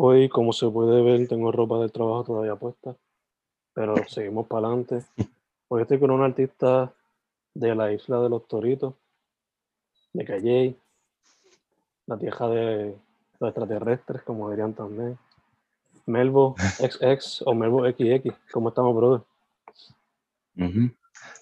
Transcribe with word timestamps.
Hoy, 0.00 0.28
como 0.28 0.52
se 0.52 0.70
puede 0.70 1.02
ver, 1.02 1.26
tengo 1.26 1.50
ropa 1.50 1.80
del 1.80 1.90
trabajo 1.90 2.22
todavía 2.22 2.54
puesta, 2.54 2.94
pero 3.74 3.96
seguimos 4.06 4.46
para 4.46 4.68
adelante. 4.68 5.02
Hoy 5.66 5.82
estoy 5.82 5.98
con 5.98 6.12
un 6.12 6.22
artista 6.22 6.94
de 7.52 7.74
la 7.74 7.90
isla 7.90 8.20
de 8.20 8.28
los 8.28 8.46
Toritos, 8.46 8.94
de 10.12 10.24
Calle, 10.24 10.76
la 12.06 12.16
tierra 12.16 12.48
de 12.48 12.96
los 13.40 13.48
extraterrestres, 13.48 14.22
como 14.22 14.48
dirían 14.50 14.72
también. 14.72 15.18
Melvo 16.06 16.54
XX 16.78 17.42
o 17.44 17.54
Melvo 17.54 17.84
XX. 17.84 18.32
¿Cómo 18.52 18.68
estamos, 18.68 18.94
brother? 18.94 19.22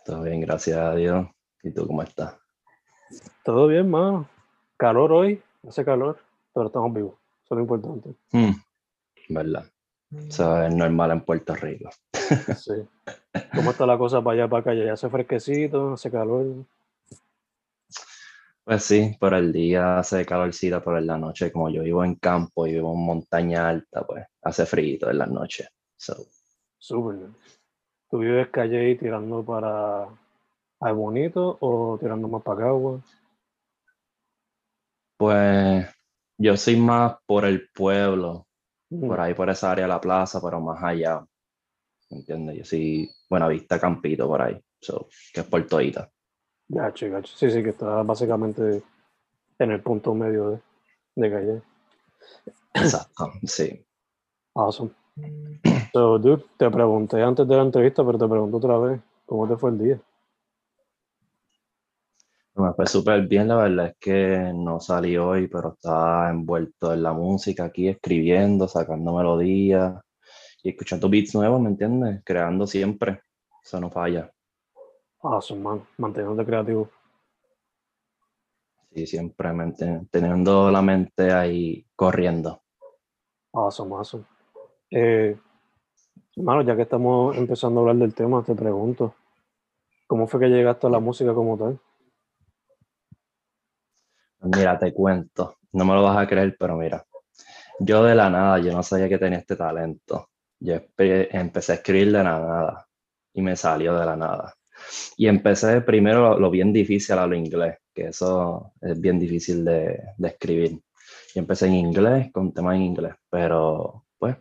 Todo 0.06 0.22
bien, 0.22 0.40
gracias 0.40 0.78
a 0.78 0.94
Dios. 0.94 1.26
¿Y 1.62 1.72
tú 1.72 1.86
cómo 1.86 2.02
estás? 2.02 2.38
Todo 3.44 3.66
bien, 3.66 3.90
mano. 3.90 4.26
Calor 4.78 5.12
hoy, 5.12 5.42
hace 5.68 5.84
calor, 5.84 6.18
pero 6.54 6.68
estamos 6.68 6.94
vivos. 6.94 7.25
Eso 7.46 7.54
es 7.54 7.58
lo 7.58 7.60
importante. 7.60 8.14
Mm, 8.32 8.54
¿Verdad? 9.28 9.70
Eso 10.28 10.62
es 10.64 10.74
normal 10.74 11.12
en 11.12 11.20
Puerto 11.20 11.54
Rico. 11.54 11.90
sí. 12.56 12.72
¿Cómo 13.54 13.70
está 13.70 13.86
la 13.86 13.96
cosa 13.96 14.20
para 14.20 14.34
allá, 14.34 14.48
para 14.48 14.60
acá? 14.62 14.74
¿Ya 14.74 14.92
hace 14.92 15.08
fresquecito? 15.08 15.92
¿Hace 15.92 16.10
calor? 16.10 16.64
Pues 18.64 18.82
sí, 18.82 19.16
por 19.20 19.32
el 19.34 19.52
día 19.52 20.00
hace 20.00 20.26
calorcito, 20.26 20.82
pero 20.82 20.98
en 20.98 21.06
la 21.06 21.16
noche, 21.16 21.52
como 21.52 21.70
yo 21.70 21.84
vivo 21.84 22.04
en 22.04 22.16
campo 22.16 22.66
y 22.66 22.72
vivo 22.72 22.92
en 22.92 23.06
montaña 23.06 23.68
alta, 23.68 24.04
pues 24.04 24.26
hace 24.42 24.66
frío 24.66 25.08
en 25.08 25.18
la 25.18 25.26
noche. 25.26 25.68
So. 25.96 26.26
Súper. 26.78 27.28
¿Tú 28.10 28.18
vives 28.18 28.48
calle 28.48 28.90
y 28.90 28.96
tirando 28.96 29.44
para 29.44 30.08
al 30.80 30.94
bonito 30.94 31.58
o 31.60 31.96
tirando 32.00 32.26
más 32.26 32.42
para 32.42 32.62
Cagua? 32.62 33.00
Pues 35.16 35.95
yo 36.38 36.56
soy 36.56 36.76
más 36.76 37.16
por 37.26 37.44
el 37.44 37.68
pueblo, 37.74 38.46
Mm. 38.88 39.08
por 39.08 39.18
ahí 39.20 39.34
por 39.34 39.50
esa 39.50 39.72
área 39.72 39.84
de 39.86 39.88
la 39.88 40.00
plaza, 40.00 40.40
pero 40.40 40.60
más 40.60 40.80
allá. 40.82 41.24
¿Me 42.08 42.18
entiendes? 42.18 42.58
Yo 42.58 42.64
soy 42.64 43.10
Buenavista 43.28 43.80
Campito 43.80 44.28
por 44.28 44.40
ahí, 44.42 44.60
so, 44.80 45.08
que 45.34 45.40
es 45.40 45.46
Puerto 45.46 45.80
Ita. 45.80 46.08
Gacho, 46.68 47.10
gacho. 47.10 47.36
Sí, 47.36 47.50
sí, 47.50 47.64
que 47.64 47.70
está 47.70 48.02
básicamente 48.04 48.82
en 49.58 49.70
el 49.72 49.82
punto 49.82 50.14
medio 50.14 50.50
de, 50.50 50.60
de 51.16 51.30
calle. 51.30 51.62
Exacto, 52.74 53.32
sí. 53.42 53.84
Awesome. 54.54 54.90
So, 55.92 56.18
dude, 56.18 56.44
te 56.56 56.70
pregunté 56.70 57.22
antes 57.22 57.48
de 57.48 57.56
la 57.56 57.62
entrevista, 57.62 58.04
pero 58.04 58.18
te 58.18 58.28
pregunto 58.28 58.58
otra 58.58 58.78
vez, 58.78 59.00
¿cómo 59.24 59.48
te 59.48 59.56
fue 59.56 59.70
el 59.70 59.78
día? 59.78 60.00
Me 62.58 62.72
fue 62.72 62.86
súper 62.86 63.26
bien, 63.28 63.48
la 63.48 63.56
verdad 63.56 63.88
es 63.88 63.96
que 64.00 64.50
no 64.54 64.80
salí 64.80 65.18
hoy, 65.18 65.46
pero 65.46 65.74
estaba 65.74 66.30
envuelto 66.30 66.94
en 66.94 67.02
la 67.02 67.12
música 67.12 67.64
aquí, 67.64 67.86
escribiendo, 67.86 68.66
sacando 68.66 69.14
melodías 69.14 70.00
y 70.62 70.70
escuchando 70.70 71.10
beats 71.10 71.34
nuevos, 71.34 71.60
¿me 71.60 71.68
entiendes? 71.68 72.22
Creando 72.24 72.66
siempre, 72.66 73.20
eso 73.62 73.78
no 73.78 73.90
falla. 73.90 74.32
Awesome, 75.20 75.60
man. 75.60 75.82
Manteniéndote 75.98 76.46
creativo. 76.46 76.88
Sí, 78.94 79.06
siempre 79.06 79.50
teniendo 80.10 80.70
la 80.70 80.80
mente 80.80 81.30
ahí 81.32 81.86
corriendo. 81.94 82.62
Awesome, 83.52 83.94
awesome. 83.96 84.24
Eh, 84.90 85.36
hermano, 86.34 86.62
ya 86.62 86.74
que 86.74 86.82
estamos 86.82 87.36
empezando 87.36 87.80
a 87.80 87.82
hablar 87.82 87.96
del 87.96 88.14
tema, 88.14 88.42
te 88.42 88.54
pregunto, 88.54 89.14
¿cómo 90.06 90.26
fue 90.26 90.40
que 90.40 90.48
llegaste 90.48 90.86
a 90.86 90.90
la 90.90 91.00
música 91.00 91.34
como 91.34 91.58
tal? 91.58 91.78
Mira, 94.54 94.78
te 94.78 94.92
cuento, 94.92 95.56
no 95.72 95.84
me 95.84 95.94
lo 95.94 96.02
vas 96.02 96.18
a 96.18 96.26
creer, 96.26 96.56
pero 96.58 96.76
mira, 96.76 97.04
yo 97.80 98.04
de 98.04 98.14
la 98.14 98.30
nada, 98.30 98.58
yo 98.58 98.72
no 98.72 98.82
sabía 98.82 99.08
que 99.08 99.18
tenía 99.18 99.38
este 99.38 99.56
talento. 99.56 100.30
Yo 100.60 100.80
empecé 100.98 101.72
a 101.72 101.74
escribir 101.76 102.06
de 102.06 102.22
la 102.22 102.22
nada 102.22 102.86
y 103.34 103.42
me 103.42 103.56
salió 103.56 103.98
de 103.98 104.06
la 104.06 104.16
nada. 104.16 104.54
Y 105.16 105.26
empecé 105.26 105.80
primero 105.80 106.20
lo, 106.20 106.38
lo 106.38 106.50
bien 106.50 106.72
difícil 106.72 107.18
a 107.18 107.26
lo 107.26 107.34
inglés, 107.34 107.78
que 107.94 108.08
eso 108.08 108.72
es 108.80 109.00
bien 109.00 109.18
difícil 109.18 109.64
de, 109.64 110.00
de 110.16 110.28
escribir. 110.28 110.80
Yo 111.34 111.40
empecé 111.40 111.66
en 111.66 111.74
inglés, 111.74 112.30
con 112.32 112.52
temas 112.52 112.76
en 112.76 112.82
inglés, 112.82 113.14
pero 113.28 114.06
pues 114.18 114.36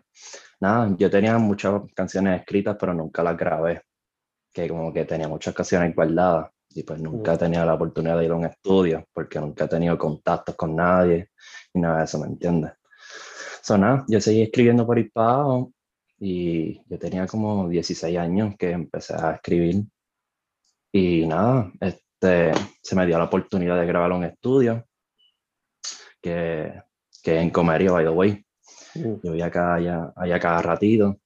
nada, 0.60 0.96
yo 0.98 1.10
tenía 1.10 1.38
muchas 1.38 1.82
canciones 1.94 2.42
escritas, 2.42 2.78
pero 2.80 2.94
nunca 2.94 3.24
las 3.24 3.38
grabé, 3.38 3.82
que 4.54 4.68
como 4.68 4.94
que 4.94 5.06
tenía 5.06 5.28
muchas 5.28 5.54
canciones 5.54 5.96
guardadas 5.96 6.52
y 6.76 6.84
pues 6.84 7.02
nunca 7.02 7.34
he 7.34 7.38
tenido 7.38 7.66
la 7.66 7.74
oportunidad 7.74 8.18
de 8.20 8.26
ir 8.26 8.32
a 8.32 8.36
un 8.36 8.46
estudio 8.46 9.08
porque 9.14 9.40
nunca 9.40 9.64
he 9.64 9.68
tenido 9.70 9.98
contactos 9.98 10.56
con 10.56 10.76
nadie 10.76 11.30
y 11.74 11.80
nada 11.80 12.00
de 12.00 12.04
eso, 12.04 12.20
¿me 12.20 12.28
entiendes? 12.28 12.74
So, 13.62 13.78
nada, 13.78 14.04
yo 14.10 14.20
seguí 14.20 14.42
escribiendo 14.42 14.86
por 14.86 15.00
abajo 15.16 15.72
y 16.20 16.82
yo 16.88 17.00
tenía 17.00 17.26
como 17.28 17.70
16 17.70 18.18
años 18.18 18.56
que 18.60 18.72
empecé 18.72 19.16
a 19.16 19.36
escribir 19.36 19.86
y 20.92 21.26
nada, 21.26 21.72
este, 21.80 22.52
se 22.82 22.96
me 22.96 23.06
dio 23.06 23.18
la 23.18 23.26
oportunidad 23.26 23.80
de 23.80 23.86
grabar 23.86 24.12
un 24.12 24.26
estudio 24.26 24.86
que, 26.22 26.74
que 27.24 27.40
en 27.40 27.52
Comerío, 27.52 27.94
by 27.94 28.04
the 28.04 28.10
way. 28.10 28.46
Yo 28.96 29.32
voy 29.32 29.42
acá, 29.42 29.76
allá, 29.76 30.14
allá 30.16 30.40
cada 30.40 30.62
ratito. 30.62 31.18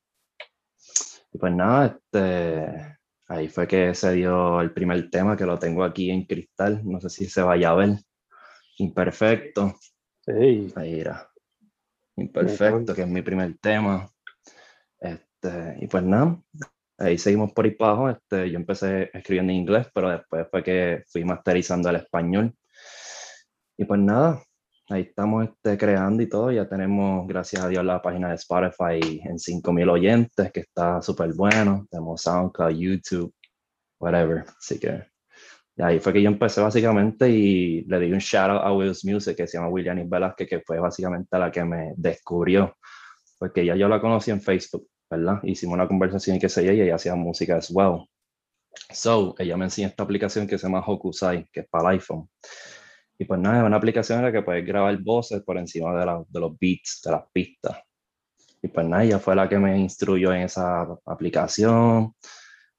Y 1.31 1.37
pues 1.37 1.53
nada, 1.53 1.85
este, 1.87 2.98
ahí 3.29 3.47
fue 3.47 3.67
que 3.67 3.93
se 3.95 4.11
dio 4.13 4.59
el 4.59 4.73
primer 4.73 5.09
tema 5.09 5.37
que 5.37 5.45
lo 5.45 5.57
tengo 5.57 5.83
aquí 5.83 6.09
en 6.11 6.25
cristal. 6.25 6.81
No 6.83 6.99
sé 6.99 7.09
si 7.09 7.25
se 7.25 7.41
vaya 7.41 7.69
a 7.69 7.75
ver. 7.75 7.89
Imperfecto. 8.77 9.75
Sí, 10.21 10.73
Ahí 10.75 10.99
era. 10.99 11.29
Imperfecto, 12.17 12.93
que 12.93 13.03
es 13.03 13.07
mi 13.07 13.21
primer 13.21 13.57
tema. 13.59 14.09
Este, 14.99 15.77
y 15.79 15.87
pues 15.87 16.03
nada, 16.03 16.41
ahí 16.97 17.17
seguimos 17.17 17.53
por 17.53 17.65
ahí 17.65 17.71
para 17.71 17.91
abajo. 17.91 18.09
Este, 18.09 18.51
yo 18.51 18.57
empecé 18.57 19.09
escribiendo 19.13 19.53
en 19.53 19.59
inglés, 19.59 19.87
pero 19.93 20.09
después 20.09 20.47
fue 20.49 20.63
que 20.63 21.03
fui 21.07 21.23
masterizando 21.23 21.89
el 21.89 21.97
español. 21.97 22.53
Y 23.77 23.85
pues 23.85 23.99
nada, 24.01 24.43
ahí 24.89 25.01
estamos 25.01 25.47
este, 25.47 25.77
creando 25.77 26.23
y 26.23 26.29
todo. 26.29 26.51
Ya 26.51 26.67
tenemos, 26.67 27.27
gracias 27.27 27.63
a 27.63 27.67
Dios, 27.67 27.83
la 27.85 28.01
página 28.01 28.29
de 28.29 28.35
Spotify 28.35 29.21
en 29.23 29.39
5000 29.39 29.89
oyentes, 29.89 30.51
que 30.51 30.61
está 30.61 31.01
súper 31.01 31.33
bueno. 31.33 31.85
Tenemos 31.89 32.21
SoundCloud, 32.21 32.71
YouTube, 32.71 33.33
whatever. 33.99 34.45
Así 34.57 34.79
que 34.79 35.03
y 35.79 35.81
ahí 35.81 35.99
fue 36.01 36.11
que 36.11 36.21
yo 36.21 36.29
empecé 36.29 36.59
básicamente 36.59 37.29
y 37.29 37.83
le 37.85 37.99
di 38.01 38.11
un 38.11 38.19
shout 38.19 38.49
out 38.49 38.61
a 38.65 38.73
Will's 38.73 39.05
Music 39.05 39.37
que 39.37 39.47
se 39.47 39.57
llama 39.57 39.69
William 39.69 40.09
Velázquez, 40.09 40.49
que 40.49 40.59
fue 40.59 40.77
básicamente 40.77 41.39
la 41.39 41.49
que 41.49 41.63
me 41.63 41.93
descubrió. 41.95 42.75
porque 43.37 43.65
ya 43.65 43.77
yo 43.77 43.87
la 43.87 44.01
conocí 44.01 44.29
en 44.29 44.41
Facebook, 44.41 44.85
¿verdad? 45.09 45.39
Hicimos 45.43 45.75
una 45.75 45.87
conversación 45.87 46.35
y 46.35 46.39
qué 46.41 46.49
sé 46.49 46.65
yo, 46.65 46.73
y 46.73 46.81
ella 46.81 46.95
hacía 46.95 47.15
música 47.15 47.55
as 47.55 47.71
well. 47.71 48.09
So, 48.91 49.35
ella 49.39 49.55
me 49.55 49.65
enseñó 49.65 49.87
esta 49.87 50.03
aplicación 50.03 50.47
que 50.47 50.57
se 50.57 50.67
llama 50.67 50.83
Hokusai, 50.85 51.47
que 51.49 51.61
es 51.61 51.67
para 51.69 51.91
el 51.91 51.99
iPhone. 51.99 52.29
Y 53.21 53.25
pues 53.25 53.39
nada, 53.39 53.59
es 53.59 53.65
una 53.65 53.75
aplicación 53.75 54.19
en 54.19 54.25
la 54.25 54.31
que 54.31 54.41
puedes 54.41 54.65
grabar 54.65 54.97
voces 55.03 55.43
por 55.43 55.57
encima 55.57 55.93
de, 55.93 56.23
de 56.29 56.39
los 56.39 56.57
beats, 56.57 57.01
de 57.03 57.11
las 57.11 57.23
pistas. 57.33 57.77
Y 58.61 58.69
pues 58.69 58.87
nada, 58.87 59.03
ella 59.03 59.19
fue 59.19 59.35
la 59.35 59.49
que 59.49 59.59
me 59.59 59.77
instruyó 59.77 60.33
en 60.33 60.43
esa 60.43 60.87
aplicación, 61.05 62.13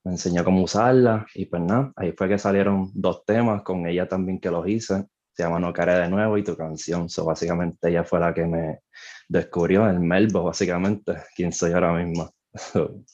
me 0.02 0.12
enseñó 0.12 0.42
cómo 0.42 0.62
usarla. 0.62 1.26
Y 1.34 1.44
pues 1.44 1.62
nada, 1.62 1.92
ahí 1.94 2.12
fue 2.12 2.26
que 2.26 2.38
salieron 2.38 2.90
dos 2.94 3.22
temas 3.26 3.62
con 3.62 3.86
ella 3.86 4.08
también 4.08 4.40
que 4.40 4.50
los 4.50 4.66
hice. 4.66 5.06
Se 5.32 5.42
llama 5.42 5.58
No 5.58 5.74
Care 5.74 5.94
de 5.94 6.08
Nuevo 6.08 6.38
y 6.38 6.42
tu 6.42 6.56
canción. 6.56 7.10
So, 7.10 7.26
básicamente 7.26 7.90
ella 7.90 8.04
fue 8.04 8.20
la 8.20 8.32
que 8.32 8.46
me 8.46 8.80
descubrió, 9.28 9.88
el 9.88 10.00
Melbo, 10.00 10.42
básicamente, 10.42 11.16
quien 11.36 11.52
soy 11.52 11.72
ahora 11.72 11.92
mismo. 11.92 12.30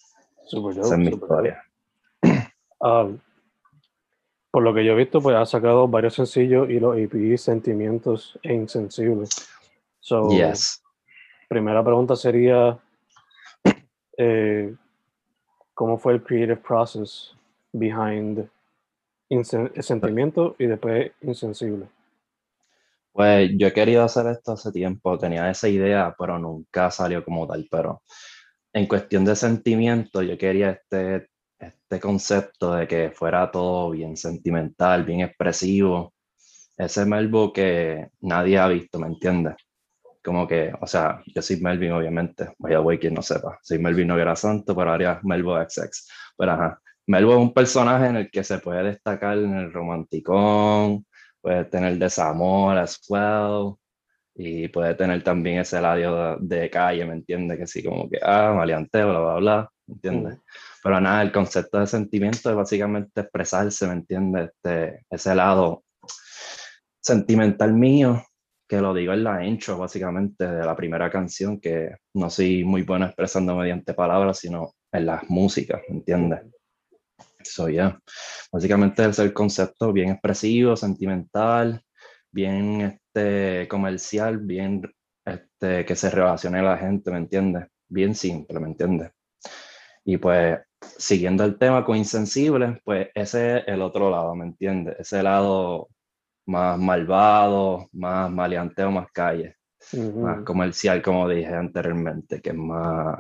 Super 0.47 0.79
Esa 0.79 0.95
es 0.95 0.99
mi 0.99 1.09
historia. 1.09 1.61
Ah, 2.81 3.09
por 4.57 4.63
lo 4.63 4.73
que 4.73 4.87
yo 4.87 4.93
he 4.95 4.97
visto, 4.97 5.21
pues 5.21 5.37
ha 5.37 5.45
sacado 5.45 5.87
varios 5.87 6.15
sencillos 6.15 6.71
y 6.71 6.81
los 6.81 6.97
EP 6.97 7.37
Sentimientos 7.37 8.39
e 8.43 8.55
Insensibles. 8.55 9.29
So, 10.01 10.31
Yes. 10.31 10.83
primera 11.47 11.85
pregunta 11.85 12.17
sería, 12.17 12.79
eh, 14.17 14.75
¿cómo 15.75 15.99
fue 15.99 16.15
el 16.15 16.23
creative 16.23 16.57
process 16.57 17.35
behind 17.71 18.49
Insen- 19.29 19.79
Sentimiento 19.83 20.57
y 20.59 20.65
después 20.65 21.13
Insensible? 21.21 21.89
Pues 23.13 23.51
yo 23.59 23.67
he 23.67 23.73
querido 23.75 24.05
hacer 24.05 24.27
esto 24.29 24.53
hace 24.53 24.73
tiempo, 24.73 25.19
tenía 25.19 25.51
esa 25.51 25.69
idea, 25.69 26.15
pero 26.19 26.39
nunca 26.39 26.91
salió 26.91 27.23
como 27.23 27.47
tal. 27.47 27.69
Pero 27.71 28.01
en 28.73 28.87
cuestión 28.87 29.23
de 29.27 29.37
sentimiento, 29.37 30.23
yo 30.23 30.39
quería 30.39 30.71
este, 30.71 31.29
este 31.59 32.01
concepto 32.01 32.75
de 32.75 32.87
que 32.87 33.11
fuera 33.11 33.51
todo 33.51 33.91
bien 33.91 34.17
sentimental, 34.17 35.05
bien 35.05 35.21
expresivo. 35.21 36.15
Ese 36.77 37.07
Melbo 37.07 37.53
que 37.53 38.09
nadie 38.21 38.59
ha 38.59 38.69
visto, 38.69 38.99
¿me 38.99 39.07
entiendes? 39.07 39.55
Como 40.23 40.47
que, 40.47 40.73
o 40.81 40.87
sea, 40.87 41.23
yo 41.27 41.41
soy 41.41 41.61
Melvin, 41.61 41.93
obviamente, 41.93 42.53
vaya 42.59 42.79
güey, 42.79 42.99
quien 42.99 43.15
no 43.15 43.23
sepa. 43.23 43.59
Soy 43.63 43.79
Melvin 43.79 44.09
Noguera 44.09 44.37
Santo, 44.37 44.75
pero 44.77 44.93
haría 44.93 45.21
Melbo 45.23 45.57
XX. 45.57 46.09
Pero 46.37 46.53
ajá, 46.53 46.81
Melbo 47.07 47.33
es 47.33 47.39
un 47.39 47.55
personaje 47.55 48.07
en 48.07 48.17
el 48.17 48.31
que 48.31 48.45
se 48.45 48.59
puede 48.59 48.83
destacar 48.83 49.39
en 49.39 49.55
el 49.57 49.73
romanticón, 49.73 51.07
puede 51.41 51.65
tener 51.67 51.97
desamor 51.99 52.77
as 52.77 53.01
well, 53.09 53.77
y 54.39 54.69
puede 54.69 54.95
tener 54.95 55.23
también 55.23 55.61
ese 55.61 55.81
lado 55.81 56.37
de, 56.39 56.59
de 56.59 56.71
calle, 56.71 57.05
¿me 57.07 57.15
entiendes? 57.15 57.59
Que 57.59 57.67
sí, 57.67 57.83
como 57.83 58.09
que, 58.09 58.19
ah, 58.23 58.53
maleanteo, 58.55 59.09
bla, 59.09 59.21
bla, 59.21 59.35
bla, 59.37 59.71
¿me 59.87 59.95
entiendes? 59.95 60.39
Pero 60.87 61.01
nada, 61.01 61.21
el 61.23 61.33
concepto 61.33 61.81
de 61.81 61.89
sentimiento 61.89 62.49
es 62.49 62.55
básicamente 62.55 63.23
expresarse, 63.23 63.89
¿me 63.89 63.95
entiendes? 63.95 64.51
Este, 64.53 65.05
ese 65.11 65.35
lado 65.35 65.83
sentimental 67.01 67.73
mío, 67.75 68.23
que 68.69 68.81
lo 68.81 68.95
digo 68.95 69.13
en 69.13 69.25
la 69.25 69.45
intro, 69.45 69.79
básicamente, 69.79 70.47
de 70.47 70.65
la 70.65 70.77
primera 70.77 71.11
canción, 71.11 71.59
que 71.61 71.97
no 72.15 72.31
soy 72.31 72.63
muy 72.63 72.83
bueno 72.83 73.07
expresando 73.07 73.57
mediante 73.57 73.95
palabras, 73.95 74.39
sino 74.39 74.75
en 74.93 75.07
las 75.07 75.29
músicas, 75.29 75.83
¿me 75.89 75.97
entiendes? 75.97 76.43
So, 77.43 77.69
yeah. 77.69 78.01
Básicamente 78.53 79.05
es 79.07 79.19
el 79.19 79.33
concepto 79.33 79.93
bien 79.93 80.11
expresivo, 80.11 80.77
sentimental, 80.77 81.83
bien 82.31 82.81
este, 82.83 83.67
comercial, 83.67 84.39
bien 84.39 84.83
este, 85.25 85.85
que 85.85 85.97
se 85.97 86.11
relacione 86.11 86.61
a 86.61 86.63
la 86.63 86.79
gente, 86.79 87.11
¿me 87.11 87.19
entiendes? 87.19 87.67
Bien 87.89 88.15
simple, 88.15 88.61
¿me 88.61 88.69
entiendes? 88.69 89.11
Y 90.05 90.19
pues, 90.19 90.61
siguiendo 90.83 91.45
el 91.45 91.59
tema 91.59 91.85
con 91.85 91.97
Insensible, 91.97 92.81
pues 92.85 93.09
ese 93.15 93.59
es 93.59 93.65
el 93.69 93.83
otro 93.83 94.11
lado, 94.11 94.35
¿me 94.35 94.45
entiendes? 94.47 94.97
Ese 95.01 95.23
lado 95.23 95.89
más 96.47 96.79
malvado, 96.79 97.89
más 97.93 98.31
maleanteo, 98.31 98.91
más 98.91 99.11
calle, 99.13 99.57
Ujú. 99.93 100.21
más 100.21 100.45
comercial, 100.45 101.03
como 101.03 101.29
dije 101.29 101.55
anteriormente, 101.55 102.41
que 102.43 102.51
es 102.51 102.57
más, 102.57 103.19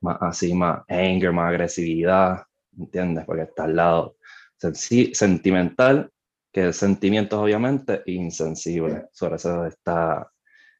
más 0.00 0.18
así, 0.20 0.54
más 0.54 0.82
anger, 0.88 1.32
más 1.32 1.50
agresividad, 1.50 2.42
¿entiendes? 2.78 3.24
Porque 3.26 3.42
está 3.42 3.64
al 3.64 3.76
lado 3.76 4.16
sensi- 4.60 5.14
sentimental, 5.14 6.10
que 6.52 6.68
es 6.68 6.76
sentimientos 6.76 7.38
obviamente, 7.38 8.02
e 8.06 8.12
insensible. 8.12 9.06
Sobre 9.12 9.36
eso 9.36 9.66
está 9.66 10.30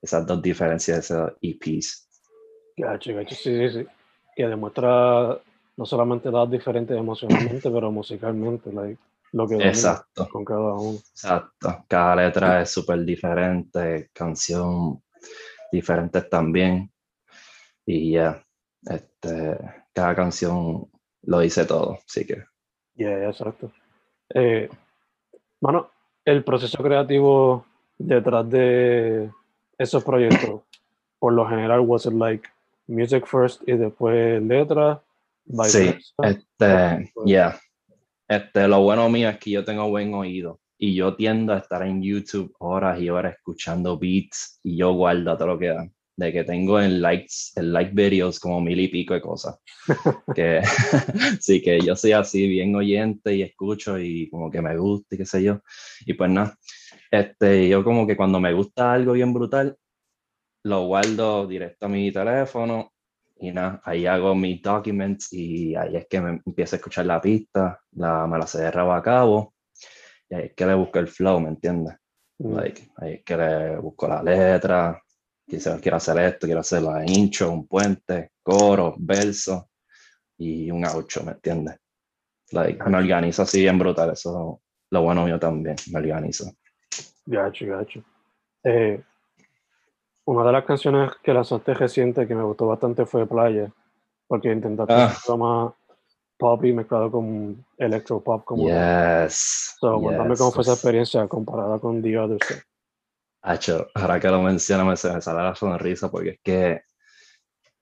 esas 0.03 0.27
dos 0.27 0.41
diferencias 0.43 0.99
esos 0.99 1.33
EPs. 1.43 2.09
Gacho, 2.77 3.15
gacho, 3.15 3.35
sí, 3.37 3.57
sí, 3.57 3.71
sí. 3.71 3.87
Que 4.41 4.49
demuestra 4.49 5.39
no 5.77 5.85
solamente 5.85 6.31
las 6.31 6.51
diferentes 6.51 6.97
emocionalmente, 6.97 7.71
pero 7.71 7.93
musicalmente, 7.93 8.73
like, 8.73 8.99
lo 9.33 9.47
que 9.47 9.57
Exacto. 9.57 10.27
con 10.31 10.47
cada 10.47 10.73
uno. 10.73 10.97
Exacto, 10.97 11.85
cada 11.87 12.17
letra 12.17 12.63
es 12.63 12.71
súper 12.71 13.05
diferente, 13.05 14.09
canción 14.15 15.03
diferentes 15.71 16.27
también. 16.31 16.91
Y 17.85 18.13
ya, 18.13 18.43
este, 18.83 19.59
cada 19.93 20.15
canción 20.15 20.87
lo 21.25 21.41
dice 21.41 21.67
todo, 21.67 21.99
así 22.07 22.27
que 22.27 22.43
Yeah, 22.95 23.19
yeah, 23.19 23.29
exacto. 23.29 23.71
Eh, 24.33 24.71
mano, 25.61 25.91
el 26.25 26.43
proceso 26.45 26.83
creativo 26.83 27.67
detrás 27.99 28.49
de 28.49 29.31
esos 29.77 30.03
proyectos, 30.03 30.63
por 31.19 31.35
lo 31.35 31.47
general, 31.47 31.81
was 31.81 32.07
it 32.07 32.15
like 32.15 32.49
music 32.91 33.27
first 33.27 33.63
y 33.67 33.73
después 33.73 34.43
letra? 34.43 35.03
sí, 35.65 35.95
este, 36.23 37.11
Pues- 37.15 37.27
ya, 37.27 37.59
este, 38.29 38.69
lo 38.69 38.83
bueno 38.83 39.09
mío 39.09 39.29
es 39.29 39.39
que 39.39 39.51
yo 39.51 39.65
tengo 39.65 39.89
buen 39.89 40.15
oído 40.15 40.61
y 40.79 40.95
yo 40.95 41.15
tiendo 41.15 41.53
a 41.53 41.59
estar 41.59 41.83
en 41.83 42.03
YouTube 42.03 42.55
horas 42.59 43.01
y 43.01 43.11
horas 43.11 43.35
escuchando 43.35 43.99
beats 43.99 44.61
y 44.63 44.77
yo 44.77 44.93
guardo 44.95 45.37
todo 45.37 45.49
lo 45.49 45.59
que 45.59 45.69
da. 45.69 45.89
De 46.17 46.33
que 46.33 46.45
tengo 46.45 46.79
en 46.79 47.01
likes, 47.01 47.53
en 47.57 47.73
like 47.73 47.93
videos 47.95 48.39
como 48.39 48.61
mil 48.61 48.79
y 48.79 48.89
pico 48.89 49.15
de 49.15 49.23
cosas. 49.23 49.59
que 50.37 50.61
sí, 51.41 51.63
que 51.63 51.81
yo 51.81 51.97
soy 51.97 52.13
así, 52.13 52.47
bien 52.47 52.75
oyente 52.75 53.35
y 53.35 53.43
escucho 53.43 53.99
y 53.99 54.29
como 54.29 54.51
que 54.51 54.61
me 54.61 54.77
gusta 54.77 55.15
y 55.15 55.19
qué 55.19 55.25
sé 55.25 55.43
yo. 55.43 55.61
Y 56.05 56.13
pues 56.15 56.31
nada, 56.31 56.55
este, 57.11 57.69
yo 57.69 57.83
como 57.83 58.07
que 58.07 58.17
cuando 58.17 58.39
me 58.39 58.53
gusta 58.53 58.93
algo 58.93 59.15
bien 59.15 59.33
brutal, 59.33 59.77
lo 60.65 60.87
guardo 60.87 61.47
directo 61.47 61.87
a 61.87 61.89
mi 61.89 62.13
teléfono 62.13 62.93
y 63.37 63.53
nada, 63.53 63.81
ahí 63.85 64.07
hago 64.07 64.35
mis 64.35 64.61
documents 64.61 65.33
y 65.33 65.75
ahí 65.75 65.97
es 65.97 66.07
que 66.07 66.21
me 66.21 66.43
empiezo 66.45 66.77
a 66.77 66.79
escuchar 66.79 67.07
la 67.07 67.21
pista, 67.21 67.81
la, 67.93 68.27
me 68.27 68.39
la 68.39 68.47
sé 68.47 68.63
de 68.63 68.71
rabo 68.71 68.93
a 68.93 69.03
cabo 69.03 69.55
y 70.29 70.35
ahí 70.35 70.45
es 70.47 70.55
que 70.55 70.67
le 70.67 70.75
busco 70.75 70.99
el 70.99 71.09
flow, 71.09 71.41
¿me 71.41 71.49
entiendes? 71.49 71.95
Mm, 72.39 72.55
Like, 72.55 72.91
ahí 72.97 73.15
es 73.15 73.25
que 73.25 73.37
le 73.37 73.77
busco 73.79 74.07
la 74.07 74.23
letra, 74.23 75.03
quizás 75.47 75.81
quiero 75.81 75.97
hacer 75.97 76.19
esto, 76.19 76.47
quiero 76.47 76.61
hacer 76.61 76.83
la 76.83 77.05
intro, 77.05 77.51
un 77.51 77.67
puente, 77.67 78.33
coro, 78.43 78.95
verso 78.99 79.71
y 80.37 80.71
un 80.71 80.85
outro, 80.85 81.25
¿me 81.25 81.33
entiendes? 81.33 81.77
Like, 82.53 82.83
me 82.85 82.99
organizo 82.99 83.43
así 83.43 83.61
bien 83.61 83.79
brutal, 83.79 84.11
eso 84.11 84.61
es 84.63 84.63
lo 84.91 85.03
bueno 85.03 85.25
mío 85.25 85.39
también, 85.39 85.77
me 85.93 85.99
organizo. 85.99 86.53
Gacho, 87.27 87.67
gacho. 87.67 88.03
Eh, 88.65 89.03
una 90.31 90.45
de 90.45 90.53
las 90.53 90.65
canciones 90.65 91.11
que 91.25 91.35
lanzaste 91.35 91.75
reciente 91.75 92.25
que 92.25 92.37
me 92.37 92.45
gustó 92.45 92.69
bastante 92.69 93.05
fue 93.05 93.27
Playa, 93.27 93.73
porque 94.29 94.53
intentaste 94.53 94.93
Ah. 94.93 95.07
hacerlo 95.07 95.39
más 95.39 95.73
pop 96.39 96.65
y 96.65 96.73
mezclado 96.73 97.11
con 97.11 97.67
electro 97.77 98.21
pop 98.21 98.45
como. 98.45 98.63
Yes. 98.63 99.75
So, 99.81 100.01
cuéntame 100.01 100.31
yes. 100.31 100.39
cómo 100.39 100.53
fue 100.53 100.63
esa 100.63 100.75
experiencia 100.75 101.27
comparada 101.27 101.81
con 101.81 102.01
The 102.01 102.17
Other 102.17 102.39
Side. 102.45 102.63
Hacho, 103.43 103.89
ahora 103.93 104.21
que 104.21 104.29
lo 104.29 104.41
menciona 104.41 104.85
me, 104.85 104.97
se 104.97 105.13
me 105.13 105.21
sale 105.21 105.43
la 105.43 105.57
sonrisa 105.57 106.09
porque 106.13 106.31
es 106.31 106.41
que 106.45 106.83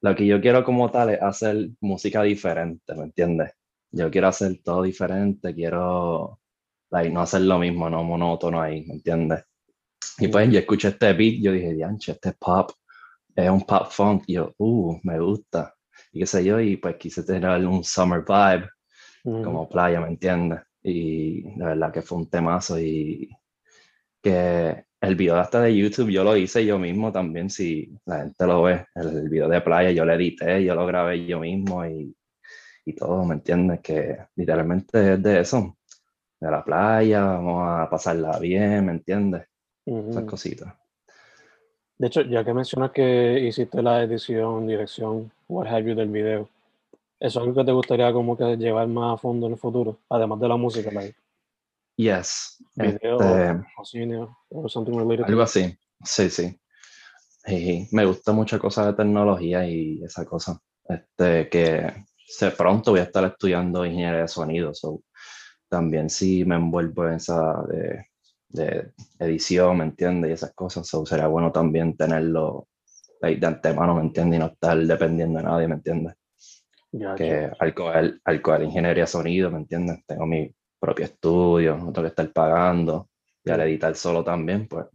lo 0.01 0.15
que 0.15 0.25
yo 0.25 0.41
quiero 0.41 0.65
como 0.65 0.91
tal 0.91 1.11
es 1.11 1.21
hacer 1.21 1.69
música 1.81 2.23
diferente, 2.23 2.95
¿me 2.95 3.03
entiendes? 3.03 3.53
Yo 3.91 4.11
quiero 4.11 4.29
hacer 4.29 4.63
todo 4.65 4.83
diferente, 4.83 5.55
quiero 5.55 6.41
like, 6.91 7.11
no 7.11 7.21
hacer 7.21 7.43
lo 7.43 7.59
mismo, 7.59 7.91
no 7.91 8.03
monótono 8.05 8.63
ahí, 8.63 8.87
¿me 8.87 8.95
entiendes? 8.95 9.45
Y 10.21 10.29
pues 10.29 10.51
yo 10.51 10.59
escuché 10.59 10.89
este 10.89 11.13
beat, 11.13 11.41
yo 11.41 11.53
dije, 11.53 11.75
dianche, 11.75 12.13
este 12.13 12.33
pop 12.33 12.73
es 13.35 13.49
un 13.49 13.63
pop 13.65 13.89
funk, 13.91 14.25
y 14.27 14.35
yo, 14.35 14.53
uh, 14.59 14.99
me 15.05 15.21
gusta, 15.21 15.75
y 16.13 16.21
qué 16.21 16.27
sé 16.27 16.45
yo, 16.45 16.61
y 16.61 16.77
pues 16.77 16.97
quise 16.97 17.23
tener 17.23 17.65
un 17.67 17.85
summer 17.85 18.25
vibe, 18.27 18.69
Ujú. 19.25 19.45
como 19.45 19.69
playa, 19.69 20.01
¿me 20.01 20.09
entiendes? 20.09 20.61
Y 20.83 21.43
de 21.57 21.65
verdad 21.65 21.93
que 21.93 22.03
fue 22.03 22.19
un 22.19 22.31
temazo 22.31 22.81
y 22.81 23.29
que 24.23 24.85
el 25.01 25.15
video 25.17 25.37
hasta 25.37 25.63
de 25.63 25.77
YouTube 25.77 26.11
yo 26.11 26.25
lo 26.25 26.37
hice 26.37 26.65
yo 26.67 26.79
mismo 26.79 27.13
también, 27.13 27.51
si 27.51 27.93
la 28.07 28.21
gente 28.21 28.47
lo 28.47 28.63
ve, 28.63 28.87
el, 28.97 29.09
el 29.19 29.29
video 29.29 29.49
de 29.49 29.61
playa 29.61 29.93
yo 29.93 30.05
lo 30.05 30.13
edité, 30.13 30.65
yo 30.65 30.75
lo 30.75 30.87
grabé 30.87 31.25
yo 31.27 31.41
mismo 31.41 31.87
y, 31.87 32.17
y 32.85 32.95
todo, 32.95 33.25
¿me 33.25 33.35
entiendes? 33.37 33.81
Que 33.81 34.19
literalmente 34.37 35.15
es 35.15 35.23
de 35.23 35.41
eso, 35.41 35.79
de 36.41 36.51
la 36.51 36.65
playa, 36.65 37.23
vamos 37.25 37.65
a 37.69 37.89
pasarla 37.91 38.39
bien, 38.41 38.87
¿me 38.87 38.93
entiendes? 38.93 39.48
Esas 40.11 40.25
cositas. 40.25 40.75
De 41.97 42.07
hecho, 42.07 42.23
ya 42.23 42.45
que 42.45 42.55
mencionas 42.55 42.93
que 42.93 43.41
hiciste 43.41 43.83
la 43.83 44.03
edición, 44.03 44.67
dirección, 44.67 45.33
what 45.49 45.67
have 45.67 45.85
you 45.85 45.95
del 45.95 46.11
video, 46.11 46.49
¿eso 47.19 47.41
es 47.41 47.45
algo 47.45 47.55
que 47.55 47.65
te 47.65 47.73
gustaría 47.73 48.13
como 48.13 48.37
que 48.37 48.57
llevar 48.57 48.87
más 48.87 49.15
a 49.15 49.19
fondo 49.19 49.47
en 49.47 49.53
el 49.53 49.59
futuro? 49.59 49.99
Además 50.09 50.39
de 50.39 50.49
la 50.49 50.57
música, 50.57 50.91
like 50.93 51.17
Yes. 51.97 52.63
video 52.77 53.19
Este, 53.19 53.65
o 53.77 53.85
cine 53.85 54.29
o 54.51 54.69
something 54.69 54.97
related. 54.97 55.25
algo 55.25 55.43
así. 55.43 55.77
Sí, 56.05 56.31
sí. 56.31 56.61
Y 57.49 57.89
me 57.91 58.05
gusta 58.05 58.31
muchas 58.31 58.61
cosas 58.61 58.87
de 58.87 58.93
tecnología 58.93 59.69
y 59.69 60.05
esa 60.05 60.25
cosa. 60.25 60.61
Este, 60.89 61.49
que 61.49 62.05
sé, 62.25 62.53
pronto 62.53 62.93
voy 62.93 63.01
a 63.01 63.05
estar 63.05 63.25
estudiando 63.25 63.85
ingeniería 63.85 64.21
de 64.21 64.29
sonido. 64.29 64.73
So, 64.75 65.03
también 65.69 66.09
sí 66.09 66.45
me 66.45 66.55
envuelvo 66.55 67.09
en 67.09 67.15
esa 67.15 67.65
de, 67.65 68.07
de 68.49 68.93
edición, 69.19 69.79
¿me 69.79 69.85
entiendes? 69.85 70.31
Y 70.31 70.35
esas 70.35 70.53
cosas. 70.55 70.87
So, 70.87 71.05
sería 71.05 71.27
bueno 71.27 71.53
también 71.53 71.97
tenerlo 71.97 72.69
like, 73.21 73.41
de 73.41 73.47
antemano, 73.47 73.95
¿me 73.95 74.03
entiendes? 74.03 74.39
Y 74.39 74.41
no 74.41 74.47
estar 74.47 74.79
dependiendo 74.79 75.39
de 75.39 75.45
nadie, 75.45 75.69
¿me 75.69 75.75
entiendes? 75.75 76.15
Ya, 76.91 77.15
que 77.15 77.51
al 77.59 77.75
coger, 77.75 78.21
al 78.25 78.43
coger 78.43 78.63
ingeniería 78.63 79.05
de 79.05 79.09
sonido, 79.09 79.51
¿me 79.51 79.59
entiendes? 79.59 80.05
Tengo 80.07 80.27
mi 80.27 80.51
propio 80.81 81.05
estudio, 81.05 81.77
no 81.77 81.93
tengo 81.93 82.03
que 82.03 82.09
estar 82.09 82.33
pagando. 82.33 83.09
Y 83.45 83.51
al 83.51 83.61
editar 83.61 83.95
solo 83.95 84.25
también, 84.25 84.67
pues 84.69 84.87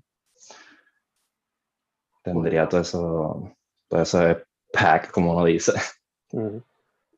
tendría 2.23 2.67
todo 2.67 2.81
eso, 2.81 3.51
todo 3.87 4.01
ese 4.01 4.43
pack, 4.71 5.11
como 5.11 5.33
uno 5.33 5.45
dice. 5.45 5.73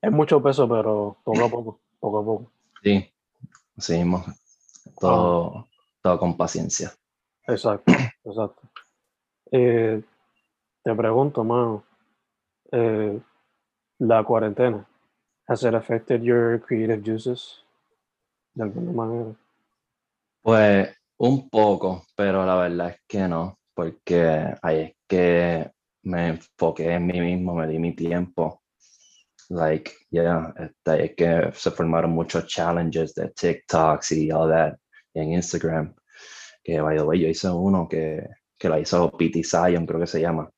Es 0.02 0.12
mucho 0.12 0.42
peso, 0.42 0.68
pero 0.68 1.18
poco 1.24 1.46
a 1.46 1.50
poco, 1.50 1.80
poco 2.00 2.20
a 2.20 2.26
poco. 2.26 2.52
Sí, 2.84 3.14
así 3.78 3.98
mismo. 3.98 4.26
Todo, 5.00 5.68
todo 6.06 6.20
con 6.20 6.38
paciencia. 6.38 6.94
Exacto, 7.48 7.92
exacto. 8.24 8.62
Eh, 9.52 10.04
te 10.84 10.96
pregunto, 10.96 11.44
mano, 11.44 11.84
eh, 12.72 13.20
la 13.98 14.24
cuarentena, 14.24 14.88
¿has 15.48 15.64
it 15.64 15.74
affected 15.74 16.22
your 16.22 16.62
creative 16.62 17.02
juices? 17.04 17.64
De 18.54 18.66
alguna 18.66 18.92
manera. 18.92 19.36
Pues 20.44 20.96
un 21.18 21.50
poco, 21.50 22.06
pero 22.16 22.46
la 22.46 22.56
verdad 22.56 22.90
es 22.90 23.02
que 23.08 23.28
no, 23.28 23.58
porque 23.74 24.54
ahí 24.62 24.82
es 24.82 24.94
que 25.08 25.72
me 26.04 26.28
enfoqué 26.28 26.94
en 26.94 27.08
mí 27.08 27.20
mismo, 27.20 27.56
me 27.56 27.66
di 27.66 27.80
mi 27.80 27.96
tiempo. 27.96 28.62
Like, 29.50 29.92
yeah, 30.12 30.54
este, 30.56 30.92
ahí 30.92 31.02
es 31.06 31.16
que 31.16 31.52
se 31.54 31.72
formaron 31.72 32.12
muchos 32.12 32.46
challenges 32.46 33.16
de 33.16 33.30
TikToks 33.30 34.12
y 34.12 34.32
all 34.32 34.52
that 34.52 34.76
en 35.16 35.34
Instagram. 35.34 35.96
Que, 36.64 36.82
by 36.82 36.98
the 36.98 37.04
way, 37.04 37.20
yo 37.22 37.28
hice 37.28 37.50
uno 37.50 37.88
que, 37.88 38.28
que 38.58 38.70
la 38.70 38.80
hizo 38.80 39.12
Pete 39.18 39.44
Zion, 39.44 39.86
creo 39.86 40.00
que 40.00 40.08
se 40.08 40.22
llama. 40.22 40.50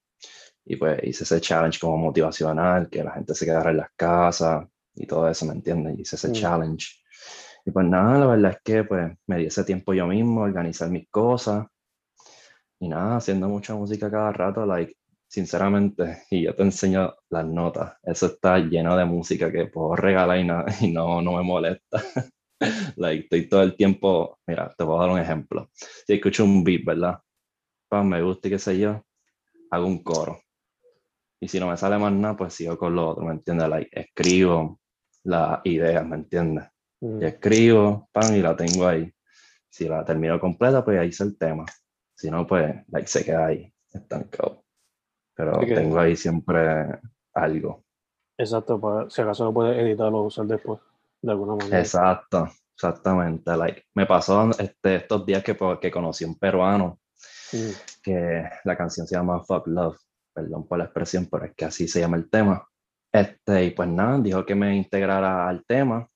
Y 0.65 0.75
pues 0.77 0.99
hice 1.03 1.23
ese 1.23 1.39
challenge 1.41 1.79
como 1.79 1.97
motivacional, 1.97 2.89
que 2.89 3.03
la 3.03 3.11
gente 3.13 3.33
se 3.35 3.45
quedara 3.45 3.71
en 3.71 3.77
las 3.77 3.89
casas 3.95 4.67
y 4.95 5.05
todo 5.07 5.29
eso, 5.29 5.45
¿me 5.45 5.53
entiendes? 5.53 5.97
Hice 5.99 6.15
ese 6.17 6.29
Mm. 6.29 6.33
challenge. 6.33 6.87
Y 7.65 7.71
pues 7.71 7.85
nada, 7.85 8.19
la 8.19 8.25
verdad 8.27 8.51
es 8.53 8.57
que 8.63 8.83
pues 8.83 9.11
me 9.27 9.37
di 9.37 9.45
ese 9.47 9.63
tiempo 9.63 9.93
yo 9.93 10.07
mismo, 10.07 10.41
organizar 10.41 10.89
mis 10.89 11.07
cosas. 11.09 11.65
Y 12.79 12.87
nada, 12.89 13.17
haciendo 13.17 13.47
mucha 13.49 13.73
música 13.75 14.09
cada 14.11 14.31
rato, 14.31 14.65
like, 14.65 14.95
sinceramente, 15.27 16.23
y 16.31 16.43
yo 16.43 16.55
te 16.55 16.63
enseño 16.63 17.13
las 17.29 17.45
notas, 17.45 17.93
eso 18.03 18.27
está 18.27 18.59
lleno 18.59 18.95
de 18.97 19.05
música 19.05 19.51
que 19.51 19.65
puedo 19.67 19.95
regalar 19.95 20.39
y, 20.39 20.43
na- 20.45 20.65
y 20.81 20.91
no, 20.91 21.21
no 21.21 21.33
me 21.33 21.43
molesta. 21.43 22.01
like, 22.97 23.23
estoy 23.23 23.47
todo 23.47 23.63
el 23.63 23.75
tiempo, 23.75 24.39
mira, 24.47 24.73
te 24.77 24.85
puedo 24.85 24.99
dar 24.99 25.09
un 25.09 25.19
ejemplo. 25.19 25.69
Si 25.73 26.13
escucho 26.13 26.43
un 26.43 26.63
beat, 26.63 26.83
¿verdad? 26.85 27.19
Pues 27.89 28.03
me 28.03 28.21
gusta 28.21 28.47
y 28.47 28.51
qué 28.51 28.59
sé 28.59 28.79
yo, 28.79 29.03
hago 29.71 29.85
un 29.85 30.03
coro. 30.03 30.39
Y 31.39 31.47
si 31.47 31.59
no 31.59 31.67
me 31.67 31.77
sale 31.77 31.97
más 31.97 32.11
nada, 32.11 32.35
pues 32.35 32.53
sigo 32.53 32.77
con 32.77 32.95
lo 32.95 33.09
otro, 33.09 33.23
¿me 33.25 33.33
entiendes? 33.33 33.69
Like, 33.69 33.89
escribo 33.91 34.79
las 35.23 35.59
ideas, 35.65 36.05
¿me 36.05 36.15
entiendes? 36.15 36.65
Mm, 37.01 37.21
y 37.21 37.25
escribo, 37.25 38.09
pan, 38.11 38.35
y 38.35 38.41
la 38.41 38.55
tengo 38.55 38.87
ahí. 38.87 39.11
Si 39.69 39.87
la 39.87 40.03
termino 40.03 40.39
completa, 40.39 40.83
pues 40.83 40.97
ahí 40.99 41.09
hice 41.09 41.23
el 41.25 41.37
tema. 41.37 41.65
Si 42.15 42.31
no, 42.31 42.47
pues 42.47 42.75
like, 42.87 43.07
se 43.07 43.23
queda 43.23 43.45
ahí, 43.47 43.71
estancado. 43.93 44.63
Pero 45.35 45.59
que- 45.59 45.75
tengo 45.75 45.99
ahí 45.99 46.15
siempre 46.15 46.99
algo. 47.33 47.83
Exacto, 48.39 48.79
para, 48.79 49.09
si 49.09 49.21
acaso 49.21 49.45
lo 49.45 49.53
puedes 49.53 49.77
editar 49.77 50.07
o 50.11 50.21
usar 50.23 50.45
después, 50.47 50.79
de 51.21 51.31
alguna 51.31 51.55
manera. 51.55 51.79
Exacto, 51.79 52.50
exactamente. 52.75 53.55
Like, 53.55 53.83
me 53.95 54.05
pasó 54.05 54.50
este, 54.57 54.95
estos 54.97 55.25
días 55.25 55.43
que, 55.43 55.55
pues, 55.55 55.79
que 55.79 55.91
conocí 55.91 56.24
un 56.25 56.38
peruano 56.38 57.00
Mm, 57.53 57.71
que 58.03 58.43
la 58.65 58.77
canción 58.77 59.07
se 59.07 59.15
llama 59.15 59.41
Fuck 59.43 59.67
Love. 59.67 59.97
Perdón 60.33 60.67
por 60.67 60.77
la 60.79 60.83
expresión, 60.83 61.27
pero 61.31 61.45
es 61.45 61.55
que 61.55 61.65
así 61.65 61.88
se 61.88 62.01
llama 62.01 62.17
el 62.17 62.29
tema. 62.29 62.67
Este, 63.12 63.63
y 63.65 63.71
pues 63.71 63.88
nada, 63.89 64.19
dijo 64.19 64.45
que 64.45 64.53
me 64.53 64.75
integrara 64.75 65.47
al 65.47 65.63
tema. 65.65 66.07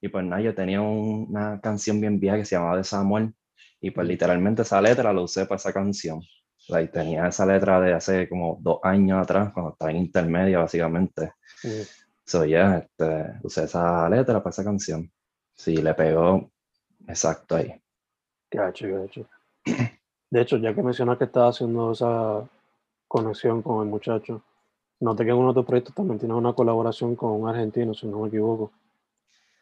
Y 0.00 0.08
pues 0.08 0.24
nada, 0.24 0.42
yo 0.42 0.54
tenía 0.54 0.80
un- 0.80 1.26
una 1.30 1.60
canción 1.60 2.00
bien 2.00 2.18
vieja 2.18 2.36
que 2.36 2.44
se 2.44 2.56
llamaba 2.56 2.76
De 2.78 2.84
Samuel. 2.84 3.32
Y 3.80 3.92
pues 3.92 4.06
literalmente 4.08 4.62
esa 4.62 4.80
letra 4.80 5.12
la 5.12 5.20
usé 5.20 5.46
para 5.46 5.56
esa 5.56 5.72
canción. 5.72 6.20
Like, 6.68 6.92
tenía 6.92 7.28
esa 7.28 7.46
letra 7.46 7.80
de 7.80 7.94
hace 7.94 8.28
como 8.28 8.58
dos 8.60 8.80
años 8.82 9.22
atrás, 9.22 9.52
cuando 9.54 9.72
estaba 9.72 9.90
en 9.92 9.98
intermedia, 9.98 10.58
básicamente. 10.58 11.32
mm. 11.64 12.09
So, 12.30 12.44
yeah, 12.44 12.78
este, 12.78 13.40
usé 13.42 13.64
esa 13.64 14.08
letra 14.08 14.40
para 14.40 14.50
esa 14.50 14.62
canción. 14.62 15.10
Sí, 15.52 15.78
le 15.78 15.92
pegó 15.94 16.48
exacto 17.08 17.56
ahí. 17.56 17.74
Gacho, 18.48 18.86
gacho. 18.86 19.26
De 20.30 20.40
hecho, 20.40 20.56
ya 20.58 20.72
que 20.72 20.80
mencionas 20.80 21.18
que 21.18 21.24
estás 21.24 21.56
haciendo 21.56 21.90
esa 21.90 22.48
conexión 23.08 23.62
con 23.62 23.82
el 23.84 23.90
muchacho, 23.90 24.44
noté 25.00 25.24
que 25.24 25.30
en 25.30 25.38
uno 25.38 25.48
de 25.48 25.54
tus 25.54 25.66
proyectos 25.66 25.92
también 25.92 26.20
tienes 26.20 26.36
una 26.36 26.52
colaboración 26.52 27.16
con 27.16 27.32
un 27.32 27.48
argentino, 27.48 27.94
si 27.94 28.06
no 28.06 28.20
me 28.20 28.28
equivoco. 28.28 28.70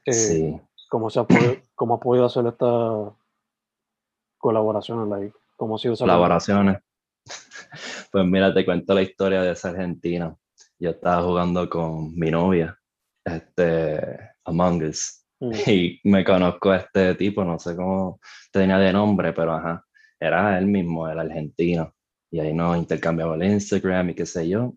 Eh, 0.05 0.13
Sí. 0.13 0.61
¿cómo, 0.91 1.09
se 1.09 1.21
ha 1.21 1.25
podido, 1.25 1.57
¿Cómo 1.75 1.95
has 1.95 2.01
podido 2.03 2.27
hacer 2.27 2.47
esta 2.49 3.15
colaboración? 4.37 5.09
Like, 5.09 5.35
¿Cómo 5.57 5.77
ha 5.77 5.79
sido 5.79 5.95
esa 5.95 6.05
colaboraciones. 6.05 6.83
Pues 8.13 8.27
mira, 8.27 8.53
te 8.53 8.67
cuento 8.67 8.93
la 8.93 9.03
historia 9.03 9.41
de 9.41 9.53
esa 9.53 9.71
argentina. 9.71 10.37
Yo 10.79 10.91
estaba 10.91 11.23
jugando 11.23 11.69
con 11.69 12.15
mi 12.15 12.31
novia, 12.31 12.79
este, 13.25 14.19
Among 14.45 14.85
Us, 14.85 15.19
Mm, 15.41 15.51
y 15.67 16.01
me 16.05 16.25
conozco 16.25 16.71
a 16.71 16.79
este 16.79 17.15
tipo, 17.15 17.45
no 17.45 17.59
sé 17.59 17.77
cómo 17.77 18.21
tenía 18.53 18.79
de 18.79 18.93
nombre, 18.93 19.33
pero 19.33 19.55
ajá, 19.55 19.85
era 20.19 20.59
él 20.59 20.67
mismo, 20.67 21.09
el 21.09 21.19
argentino. 21.19 21.95
Y 22.31 22.41
ahí 22.41 22.53
nos 22.53 22.77
intercambiamos 22.77 23.37
el 23.37 23.53
Instagram 23.53 24.11
y 24.11 24.15
qué 24.15 24.27
sé 24.27 24.49
yo. 24.49 24.75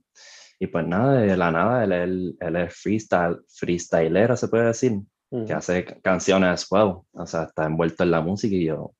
Y 0.60 0.68
pues 0.68 0.86
nada, 0.86 1.22
de 1.22 1.36
la 1.36 1.52
nada, 1.52 1.84
él, 1.84 1.92
él, 1.92 2.38
él 2.40 2.56
es 2.56 2.76
freestyle, 2.76 3.40
freestylera, 3.50 4.38
se 4.38 4.48
puede 4.48 4.68
decir 4.68 4.94
mm, 5.32 5.46
que 5.46 5.54
hace 5.54 5.86
canciones 6.02 6.50
as 6.50 6.68
well, 6.72 7.00
o 7.14 7.26
sea, 7.26 7.44
está 7.44 7.66
envuelto 7.66 8.04
en 8.04 8.12
la 8.12 8.22
música 8.22 8.56
y 8.56 8.66
yo, 8.66 8.94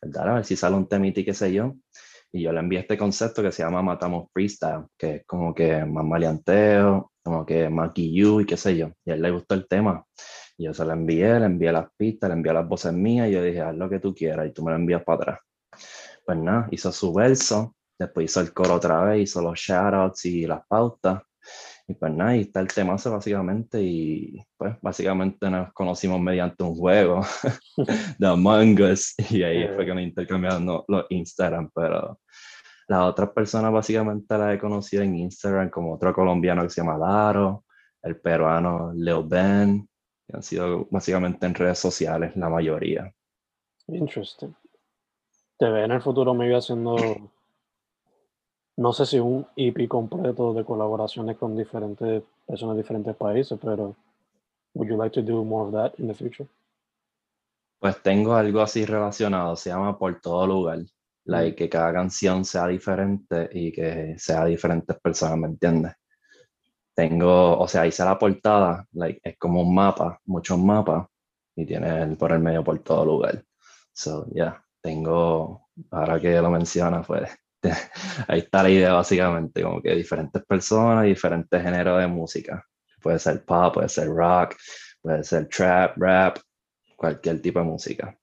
¿verdad? 0.00 0.30
A 0.30 0.34
ver 0.36 0.44
si 0.44 0.56
sale 0.56 0.76
un 0.76 0.88
temita 0.88 1.20
y 1.20 1.24
qué 1.24 1.34
sé 1.34 1.52
yo. 1.52 1.74
Y 2.34 2.42
yo 2.42 2.52
le 2.52 2.60
envié 2.60 2.80
este 2.80 2.96
concepto 2.96 3.42
que 3.42 3.52
se 3.52 3.62
llama 3.62 3.82
Matamos 3.82 4.28
Freestyle, 4.32 4.86
que 4.96 5.16
es 5.16 5.26
como 5.26 5.54
que 5.54 5.84
más 5.84 6.04
maleanteo, 6.04 7.12
como 7.22 7.44
que 7.44 7.68
más 7.68 7.92
you 7.94 8.40
y 8.40 8.46
qué 8.46 8.56
sé 8.56 8.76
yo. 8.76 8.90
Y 9.04 9.10
a 9.10 9.14
él 9.14 9.22
le 9.22 9.30
gustó 9.30 9.54
el 9.54 9.68
tema. 9.68 10.04
Y 10.56 10.64
yo 10.64 10.74
se 10.74 10.84
lo 10.84 10.92
envié, 10.92 11.38
le 11.38 11.46
envié 11.46 11.72
las 11.72 11.88
pistas, 11.96 12.30
le 12.30 12.34
envié 12.34 12.52
las 12.52 12.66
voces 12.66 12.92
mías 12.92 13.28
y 13.28 13.32
yo 13.32 13.42
dije, 13.42 13.60
haz 13.60 13.74
lo 13.76 13.88
que 13.90 14.00
tú 14.00 14.14
quieras 14.14 14.46
y 14.46 14.52
tú 14.52 14.64
me 14.64 14.70
lo 14.70 14.76
envías 14.76 15.02
para 15.04 15.16
atrás. 15.16 15.40
Pues 16.24 16.38
nada, 16.38 16.68
hizo 16.70 16.90
su 16.90 17.12
verso, 17.12 17.74
después 17.98 18.30
hizo 18.30 18.40
el 18.40 18.52
coro 18.54 18.74
otra 18.74 19.04
vez, 19.04 19.22
hizo 19.22 19.42
los 19.42 19.58
shoutouts 19.58 20.24
y 20.24 20.46
las 20.46 20.66
pautas. 20.66 21.22
Y 21.86 21.94
pues 21.94 22.12
nada, 22.12 22.36
y 22.36 22.42
está 22.42 22.60
el 22.60 22.68
temazo 22.68 23.10
básicamente 23.10 23.82
y 23.82 24.40
pues 24.56 24.76
básicamente 24.80 25.50
nos 25.50 25.72
conocimos 25.72 26.20
mediante 26.20 26.62
un 26.62 26.76
juego 26.76 27.20
de 28.18 28.26
Among 28.26 28.80
Us 28.80 29.14
y 29.30 29.42
ahí 29.42 29.66
fue 29.74 29.84
que 29.84 29.94
nos 29.94 30.02
intercambiaron 30.02 30.84
los 30.86 31.06
Instagram, 31.10 31.70
pero 31.74 32.20
las 32.88 33.02
otras 33.02 33.30
personas 33.30 33.72
básicamente 33.72 34.36
las 34.36 34.54
he 34.54 34.58
conocido 34.58 35.02
en 35.02 35.16
Instagram 35.16 35.70
como 35.70 35.94
otro 35.94 36.12
colombiano 36.12 36.62
que 36.62 36.70
se 36.70 36.80
llama 36.80 36.98
Daro, 36.98 37.64
el 38.02 38.20
peruano 38.20 38.92
Leo 38.94 39.22
Ben, 39.24 39.88
que 40.26 40.36
han 40.36 40.42
sido 40.42 40.86
básicamente 40.90 41.46
en 41.46 41.54
redes 41.54 41.78
sociales 41.78 42.36
la 42.36 42.48
mayoría. 42.48 43.12
Interesting. 43.88 44.54
Te 45.58 45.68
ve 45.68 45.84
en 45.84 45.92
el 45.92 46.02
futuro 46.02 46.34
me 46.34 46.48
iba 46.48 46.58
haciendo, 46.58 46.96
no 48.76 48.92
sé 48.92 49.06
si 49.06 49.18
un 49.18 49.46
EP 49.56 49.88
completo 49.88 50.54
de 50.54 50.64
colaboraciones 50.64 51.36
con 51.36 51.56
diferentes 51.56 52.22
personas 52.46 52.76
de 52.76 52.82
diferentes 52.82 53.16
países, 53.16 53.58
pero 53.60 53.94
would 54.74 54.88
you 54.88 54.96
like 54.96 55.14
to 55.14 55.22
do 55.22 55.44
more 55.44 55.68
of 55.68 55.72
that 55.72 55.98
in 55.98 56.08
the 56.08 56.14
future? 56.14 56.48
Pues 57.78 58.00
tengo 58.02 58.34
algo 58.34 58.60
así 58.60 58.84
relacionado, 58.84 59.56
se 59.56 59.70
llama 59.70 59.98
Por 59.98 60.20
todo 60.20 60.46
lugar. 60.46 60.78
Like, 61.24 61.56
que 61.56 61.68
cada 61.68 61.92
canción 61.92 62.44
sea 62.44 62.66
diferente 62.68 63.48
y 63.52 63.72
que 63.72 64.14
sea 64.18 64.44
diferentes 64.46 64.98
personas, 65.00 65.38
¿me 65.38 65.48
entiendes? 65.48 65.94
Tengo, 66.94 67.58
o 67.58 67.66
sea, 67.68 67.86
hice 67.86 68.04
la 68.04 68.18
portada, 68.18 68.86
like, 68.92 69.20
es 69.24 69.38
como 69.38 69.62
un 69.62 69.74
mapa, 69.74 70.20
muchos 70.26 70.58
mapas, 70.58 71.06
y 71.56 71.64
tiene 71.66 72.02
el- 72.02 72.16
por 72.16 72.32
el 72.32 72.40
medio 72.40 72.62
por 72.64 72.78
todo 72.80 73.04
lugar. 73.06 73.44
So, 73.92 74.26
yeah, 74.30 74.62
tengo, 74.80 75.68
ahora 75.90 76.20
que 76.20 76.40
lo 76.40 76.50
menciona, 76.50 77.02
pues 77.02 77.30
ahí 78.28 78.40
está 78.40 78.62
la 78.62 78.70
idea 78.70 78.92
básicamente, 78.94 79.62
como 79.62 79.80
que 79.80 79.94
diferentes 79.94 80.44
personas, 80.44 81.04
diferentes 81.04 81.62
géneros 81.62 81.98
de 82.00 82.06
música. 82.08 82.64
Puede 83.00 83.18
ser 83.18 83.44
pop, 83.44 83.74
puede 83.74 83.88
ser 83.88 84.08
rock, 84.08 84.56
puede 85.00 85.24
ser 85.24 85.48
trap, 85.48 85.96
rap, 85.98 86.38
cualquier 86.96 87.40
tipo 87.42 87.58
de 87.60 87.64
música. 87.66 88.18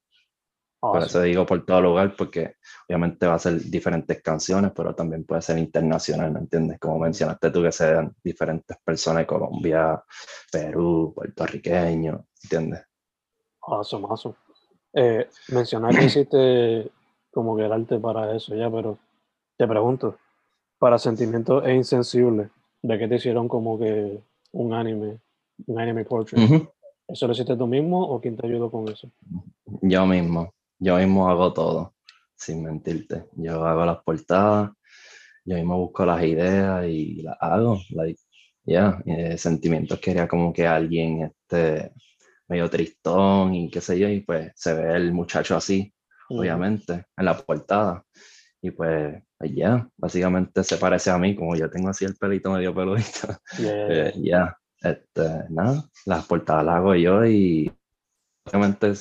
Por 0.81 1.03
eso 1.03 1.21
digo 1.21 1.45
por 1.45 1.65
todo 1.65 1.81
lugar, 1.81 2.15
porque 2.17 2.55
obviamente 2.87 3.27
va 3.27 3.33
a 3.33 3.39
ser 3.39 3.61
diferentes 3.61 4.21
canciones, 4.21 4.71
pero 4.73 4.95
también 4.95 5.25
puede 5.25 5.41
ser 5.41 5.57
internacional, 5.57 6.31
¿me 6.31 6.39
entiendes? 6.39 6.79
Como 6.79 6.99
mencionaste 6.99 7.51
tú, 7.51 7.61
que 7.61 7.71
sean 7.73 8.15
diferentes 8.23 8.77
personas 8.77 9.23
de 9.23 9.27
Colombia, 9.27 10.01
Perú, 10.49 11.11
puertorriqueño, 11.13 12.25
¿entiendes? 12.43 12.81
Awesome, 13.61 14.07
awesome. 14.09 14.35
Eh, 14.93 15.27
mencionar 15.49 15.93
que 15.93 16.05
hiciste 16.05 16.89
como 17.29 17.57
que 17.57 17.65
el 17.65 17.73
arte 17.73 17.99
para 17.99 18.33
eso, 18.33 18.55
ya, 18.55 18.71
pero 18.71 18.97
te 19.57 19.67
pregunto, 19.67 20.17
para 20.77 20.97
sentimientos 20.97 21.61
e 21.65 21.75
insensibles, 21.75 22.49
¿de 22.81 22.97
qué 22.97 23.07
te 23.09 23.15
hicieron 23.15 23.49
como 23.49 23.77
que 23.77 24.17
un 24.53 24.73
anime, 24.73 25.19
un 25.67 25.79
anime 25.79 26.05
portrait? 26.05 26.69
¿Eso 27.05 27.27
lo 27.27 27.33
hiciste 27.33 27.57
tú 27.57 27.67
mismo 27.67 28.01
o 28.01 28.21
quién 28.21 28.37
te 28.37 28.47
ayudó 28.47 28.71
con 28.71 28.87
eso? 28.87 29.09
Yo 29.81 30.05
mismo 30.05 30.53
yo 30.79 30.97
mismo 30.97 31.29
hago 31.29 31.53
todo, 31.53 31.95
sin 32.35 32.63
mentirte. 32.63 33.25
Yo 33.33 33.63
hago 33.65 33.85
las 33.85 34.01
portadas, 34.03 34.71
yo 35.45 35.55
mismo 35.55 35.77
busco 35.77 36.05
las 36.05 36.23
ideas 36.23 36.85
y 36.87 37.21
las 37.21 37.37
hago. 37.39 37.79
Like, 37.89 38.19
yeah, 38.63 39.01
eh, 39.05 39.37
sentimientos 39.37 39.99
quería 39.99 40.27
como 40.27 40.53
que 40.53 40.65
alguien 40.65 41.23
esté 41.23 41.91
medio 42.47 42.69
tristón 42.69 43.53
y 43.53 43.69
qué 43.69 43.81
sé 43.81 43.99
yo, 43.99 44.09
y 44.09 44.21
pues 44.21 44.51
se 44.55 44.73
ve 44.73 44.95
el 44.95 45.11
muchacho 45.13 45.55
así, 45.55 45.93
obviamente, 46.29 47.05
en 47.15 47.25
la 47.25 47.37
portada. 47.37 48.03
Y 48.61 48.71
pues, 48.71 49.21
ya, 49.39 49.87
básicamente 49.97 50.63
se 50.63 50.77
parece 50.77 51.11
a 51.11 51.17
mí, 51.17 51.35
como 51.35 51.55
yo 51.55 51.69
tengo 51.69 51.89
así 51.89 52.05
el 52.05 52.15
pelito 52.15 52.51
medio 52.51 52.73
peludito. 52.73 53.27
Eh, 53.59 54.13
ya, 54.17 54.57
este, 54.81 55.45
nada, 55.49 55.83
las 56.05 56.25
portadas 56.25 56.65
las 56.65 56.75
hago 56.75 56.95
yo 56.95 57.25
y 57.25 57.71
obviamente 58.45 58.93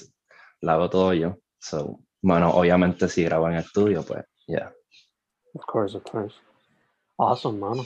la 0.61 0.75
hago 0.75 0.91
todo 0.91 1.15
yo. 1.15 1.39
So, 1.59 2.00
bueno, 2.23 2.50
obviamente 2.50 3.09
si 3.09 3.25
grabo 3.25 3.49
en 3.49 3.57
estudio, 3.57 4.03
pues, 4.03 4.25
yeah. 4.47 4.73
Of 5.55 5.65
course, 5.67 5.97
of 5.97 6.05
course. 6.05 6.37
Awesome, 7.17 7.59
mano. 7.59 7.85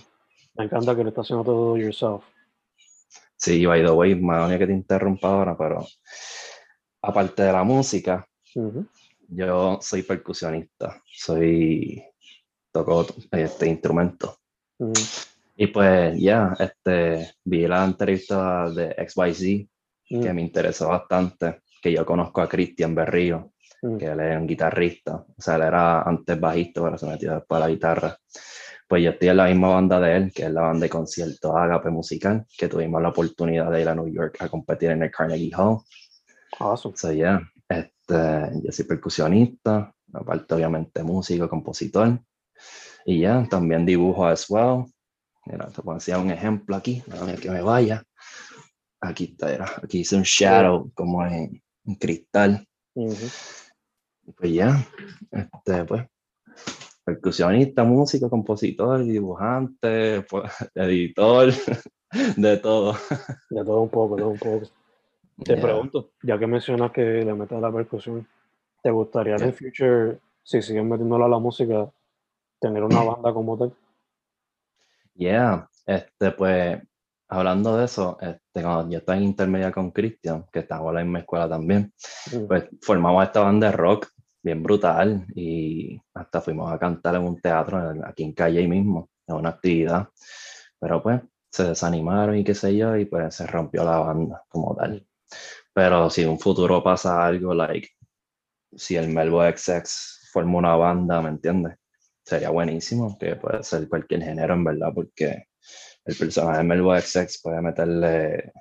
Me 0.55 0.65
encanta 0.65 0.95
que 0.95 1.03
lo 1.03 1.09
estás 1.09 1.27
haciendo 1.27 1.45
todo 1.45 1.77
yourself. 1.77 2.25
Sí, 3.37 3.67
by 3.67 3.83
the 3.83 3.91
way, 3.91 4.15
me 4.15 4.59
que 4.59 4.67
te 4.67 4.73
interrumpa 4.73 5.29
ahora, 5.29 5.57
pero 5.57 5.85
aparte 7.03 7.43
de 7.43 7.53
la 7.53 7.65
música, 7.65 8.25
yo 9.29 9.79
soy 9.81 10.03
percusionista, 10.03 11.03
soy 11.05 12.05
toco 12.71 13.07
este 13.33 13.69
instrumento. 13.69 14.37
Y 15.57 15.67
pues 15.69 16.19
ya, 16.21 16.55
este, 16.59 17.35
vi 17.45 17.67
la 17.67 17.85
entrevista 17.85 18.71
de 18.71 18.95
XYZ 19.09 19.69
que 20.09 20.33
me 20.33 20.43
interesó 20.43 20.89
bastante, 20.89 21.63
que 21.81 21.93
yo 21.93 22.05
conozco 22.05 22.43
a 22.43 22.49
Cristian 22.49 22.95
Berrío, 22.95 23.52
Mm. 23.83 23.97
que 23.99 24.07
él 24.07 24.21
es 24.21 24.37
un 24.39 24.47
guitarrista, 24.47 25.15
o 25.17 25.43
sea, 25.43 25.57
él 25.57 25.63
era 25.63 26.03
antes 26.03 26.39
bajista, 26.39 26.83
pero 26.83 26.97
se 26.97 27.07
metió 27.07 27.35
después 27.35 27.57
a 27.61 27.67
la 27.67 27.71
guitarra. 27.71 28.17
Pues 28.89 29.03
yo 29.03 29.11
estoy 29.11 29.29
en 29.29 29.37
la 29.37 29.47
misma 29.47 29.69
banda 29.69 29.99
de 29.99 30.17
él, 30.17 30.33
que 30.33 30.45
es 30.45 30.53
la 30.53 30.63
banda 30.63 30.85
de 30.85 30.91
concierto 30.91 31.57
Agape 31.57 31.91
Musical, 31.91 32.47
que 32.57 32.69
tuvimos 32.69 33.03
la 33.03 33.09
oportunidad 33.09 33.71
de 33.73 33.81
ir 33.81 33.89
a 33.89 33.95
New 33.95 34.09
York 34.09 34.37
a 34.41 34.49
competir 34.49 34.91
en 34.91 35.03
el 35.03 35.11
Carnegie 35.11 35.51
Hall. 35.57 35.79
Awesome. 36.61 36.97
So, 36.97 37.13
yeah, 37.13 37.41
este, 37.69 38.61
yo 38.63 38.71
soy 38.71 38.85
percusionista, 38.85 39.93
aparte 40.13 40.55
obviamente 40.55 41.03
músico, 41.03 41.49
compositor. 41.49 42.21
Y 43.05 43.21
ya, 43.21 43.47
también 43.49 43.85
dibujo 43.85 44.27
as 44.27 44.49
well. 44.49 44.85
Mira, 45.47 45.67
te 45.69 45.83
puedo 45.83 45.97
enseñar 45.97 46.21
un 46.21 46.31
ejemplo 46.31 46.77
aquí, 46.77 47.03
no 47.09 47.35
que 47.37 47.51
me 47.51 47.63
vaya. 47.63 48.05
Aquí 49.01 49.25
está, 49.33 49.53
era. 49.53 49.67
aquí 49.83 50.01
hice 50.01 50.15
un 50.15 50.23
shadow 50.23 50.93
como 50.95 51.27
en, 51.27 51.61
cristal. 51.99 52.65
Pues 54.37 54.53
ya, 54.53 54.87
este, 55.31 55.85
pues, 55.85 56.07
percusionista, 57.05 57.85
músico, 57.85 58.31
compositor, 58.31 59.05
dibujante, 59.05 60.23
pues, 60.23 60.53
editor, 60.75 61.53
de 62.37 62.57
todo. 62.59 62.95
De 63.51 63.65
todo 63.65 63.81
un 63.81 63.89
poco, 63.89 64.17
de 64.17 64.23
todo 64.23 64.31
un 64.31 64.39
poco. 64.39 64.67
Te 65.45 65.57
pregunto, 65.57 66.11
ya 66.23 66.39
que 66.39 66.47
mencionas 66.47 66.93
que 66.93 67.03
le 67.03 67.35
metes 67.35 67.61
la 67.61 67.73
percusión, 67.73 68.27
¿te 68.83 68.91
gustaría 68.91 69.37
en 69.37 69.43
el 69.43 69.53
future, 69.53 70.19
si 70.43 70.63
siguen 70.63 70.89
metiéndolo 70.89 71.25
a 71.25 71.29
la 71.29 71.39
música, 71.39 71.91
tener 72.61 72.85
una 72.85 73.03
banda 73.05 73.33
como 73.33 73.59
tal? 73.59 73.75
Yeah, 75.15 75.69
este, 75.87 76.31
pues, 76.33 76.81
hablando 77.29 77.77
de 77.77 77.87
eso, 77.87 78.19
este, 78.21 78.63
cuando 78.63 78.91
yo 78.91 78.99
estaba 78.99 79.19
en 79.19 79.25
intermedia 79.25 79.73
con 79.73 79.91
Cristian, 79.91 80.45
que 80.53 80.61
estaba 80.61 80.91
en 80.91 80.95
la 80.95 81.03
misma 81.03 81.19
escuela 81.21 81.49
también, 81.49 81.93
mm. 82.33 82.47
pues 82.47 82.69
formamos 82.83 83.25
esta 83.25 83.41
banda 83.41 83.71
de 83.71 83.77
rock 83.77 84.09
bien 84.43 84.63
brutal 84.63 85.27
y 85.35 86.01
hasta 86.15 86.41
fuimos 86.41 86.73
a 86.73 86.79
cantar 86.79 87.15
en 87.17 87.23
un 87.23 87.41
teatro 87.41 87.95
aquí 88.05 88.25
en 88.25 88.33
Calle 88.33 88.67
mismo, 88.67 89.11
en 89.27 89.37
una 89.37 89.51
actividad, 89.51 90.09
pero 90.79 91.03
pues 91.03 91.23
se 91.51 91.65
desanimaron 91.65 92.37
y 92.37 92.45
qué 92.45 92.55
sé 92.55 92.77
yo, 92.77 92.97
y 92.97 93.05
pues 93.05 93.35
se 93.35 93.47
rompió 93.47 93.85
la 93.85 93.99
banda 93.99 94.43
como 94.49 94.75
tal. 94.75 95.07
Pero 95.75 96.11
si 96.11 96.23
en 96.23 96.31
un 96.31 96.39
futuro 96.39 96.83
pasa 96.83 97.25
algo, 97.25 97.55
like, 97.55 97.89
si 98.75 98.97
el 98.97 99.09
Melbo 99.09 99.43
XX 99.43 100.31
forma 100.33 100.59
una 100.59 100.77
banda, 100.77 101.21
¿me 101.23 101.29
entiendes? 101.29 101.77
Sería 102.25 102.51
buenísimo, 102.51 103.19
que 103.19 103.37
puede 103.37 103.63
ser 103.63 103.89
cualquier 103.89 104.23
género 104.23 104.55
en 104.55 104.65
verdad, 104.65 104.93
porque 104.95 105.49
el 106.05 106.17
personaje 106.17 106.59
de 106.59 106.65
Melbo 106.65 106.99
XX 106.99 107.41
puede 107.43 107.61
meterle 107.61 108.53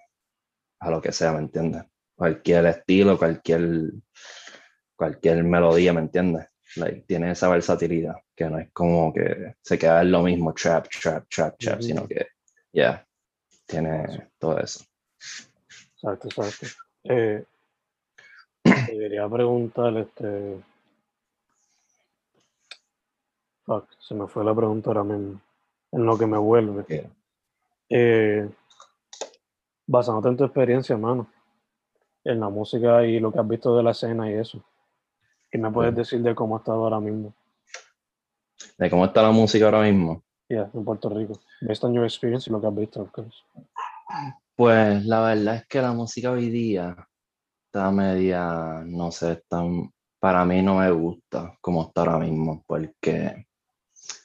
a 0.79 0.89
lo 0.89 1.01
que 1.01 1.11
sea, 1.11 1.31
¿me 1.31 1.39
entiendes? 1.39 1.83
Cualquier 2.15 2.65
estilo, 2.65 3.17
cualquier, 3.17 3.61
cualquier 5.01 5.43
melodía, 5.43 5.93
¿me 5.93 6.01
entiendes? 6.01 6.45
Like, 6.75 7.05
tiene 7.07 7.31
esa 7.31 7.49
versatilidad, 7.49 8.17
que 8.35 8.45
no 8.47 8.59
es 8.59 8.69
como 8.71 9.11
que 9.11 9.55
se 9.59 9.79
queda 9.79 10.03
en 10.03 10.11
lo 10.11 10.21
mismo, 10.21 10.53
trap, 10.53 10.87
trap, 10.89 11.27
trap, 11.27 11.57
trap, 11.57 11.81
sino 11.81 12.07
que, 12.07 12.27
ya, 12.71 12.71
yeah, 12.71 13.07
tiene 13.65 14.29
todo 14.37 14.59
eso. 14.59 14.85
Exacto, 15.95 16.27
exacto. 16.27 16.67
Eh, 17.05 17.43
quería 18.85 19.27
preguntar, 19.27 19.97
este... 19.97 20.61
Fuck, 23.63 23.89
se 24.07 24.13
me 24.13 24.27
fue 24.27 24.45
la 24.45 24.53
pregunta 24.53 24.91
ahora 24.91 25.03
mismo. 25.03 25.41
En 25.91 26.05
lo 26.05 26.15
que 26.15 26.27
me 26.27 26.37
vuelve. 26.37 27.09
Eh, 27.89 28.47
basándote 29.87 30.29
en 30.29 30.37
tu 30.37 30.43
experiencia, 30.43 30.93
hermano, 30.93 31.27
en 32.23 32.39
la 32.39 32.49
música 32.49 33.03
y 33.03 33.19
lo 33.19 33.31
que 33.31 33.39
has 33.39 33.47
visto 33.47 33.75
de 33.75 33.81
la 33.81 33.91
escena 33.91 34.29
y 34.29 34.35
eso, 34.35 34.63
¿qué 35.51 35.57
me 35.57 35.69
puedes 35.71 35.95
decir 35.95 36.21
de 36.21 36.33
cómo 36.33 36.57
está 36.57 36.71
ahora 36.71 36.99
mismo? 36.99 37.33
¿De 38.77 38.89
cómo 38.89 39.05
está 39.05 39.21
la 39.21 39.31
música 39.31 39.65
ahora 39.65 39.81
mismo? 39.81 40.23
Yeah, 40.47 40.69
en 40.73 40.83
Puerto 40.83 41.09
Rico. 41.09 41.39
Based 41.61 41.83
on 41.83 41.93
your 41.93 42.05
experience 42.05 42.49
y 42.49 42.53
lo 42.53 42.59
que 42.59 42.67
has 42.67 42.75
visto, 42.75 43.01
of 43.01 43.11
course. 43.11 43.37
Pues 44.55 45.05
la 45.05 45.21
verdad 45.21 45.55
es 45.55 45.67
que 45.67 45.81
la 45.81 45.93
música 45.93 46.31
hoy 46.31 46.49
día 46.49 46.95
está 47.65 47.91
media, 47.91 48.83
no 48.85 49.11
sé, 49.11 49.43
tan, 49.47 49.91
para 50.19 50.43
mí 50.45 50.61
no 50.61 50.75
me 50.75 50.91
gusta 50.91 51.57
como 51.61 51.83
está 51.83 52.01
ahora 52.01 52.19
mismo, 52.19 52.63
porque 52.67 53.47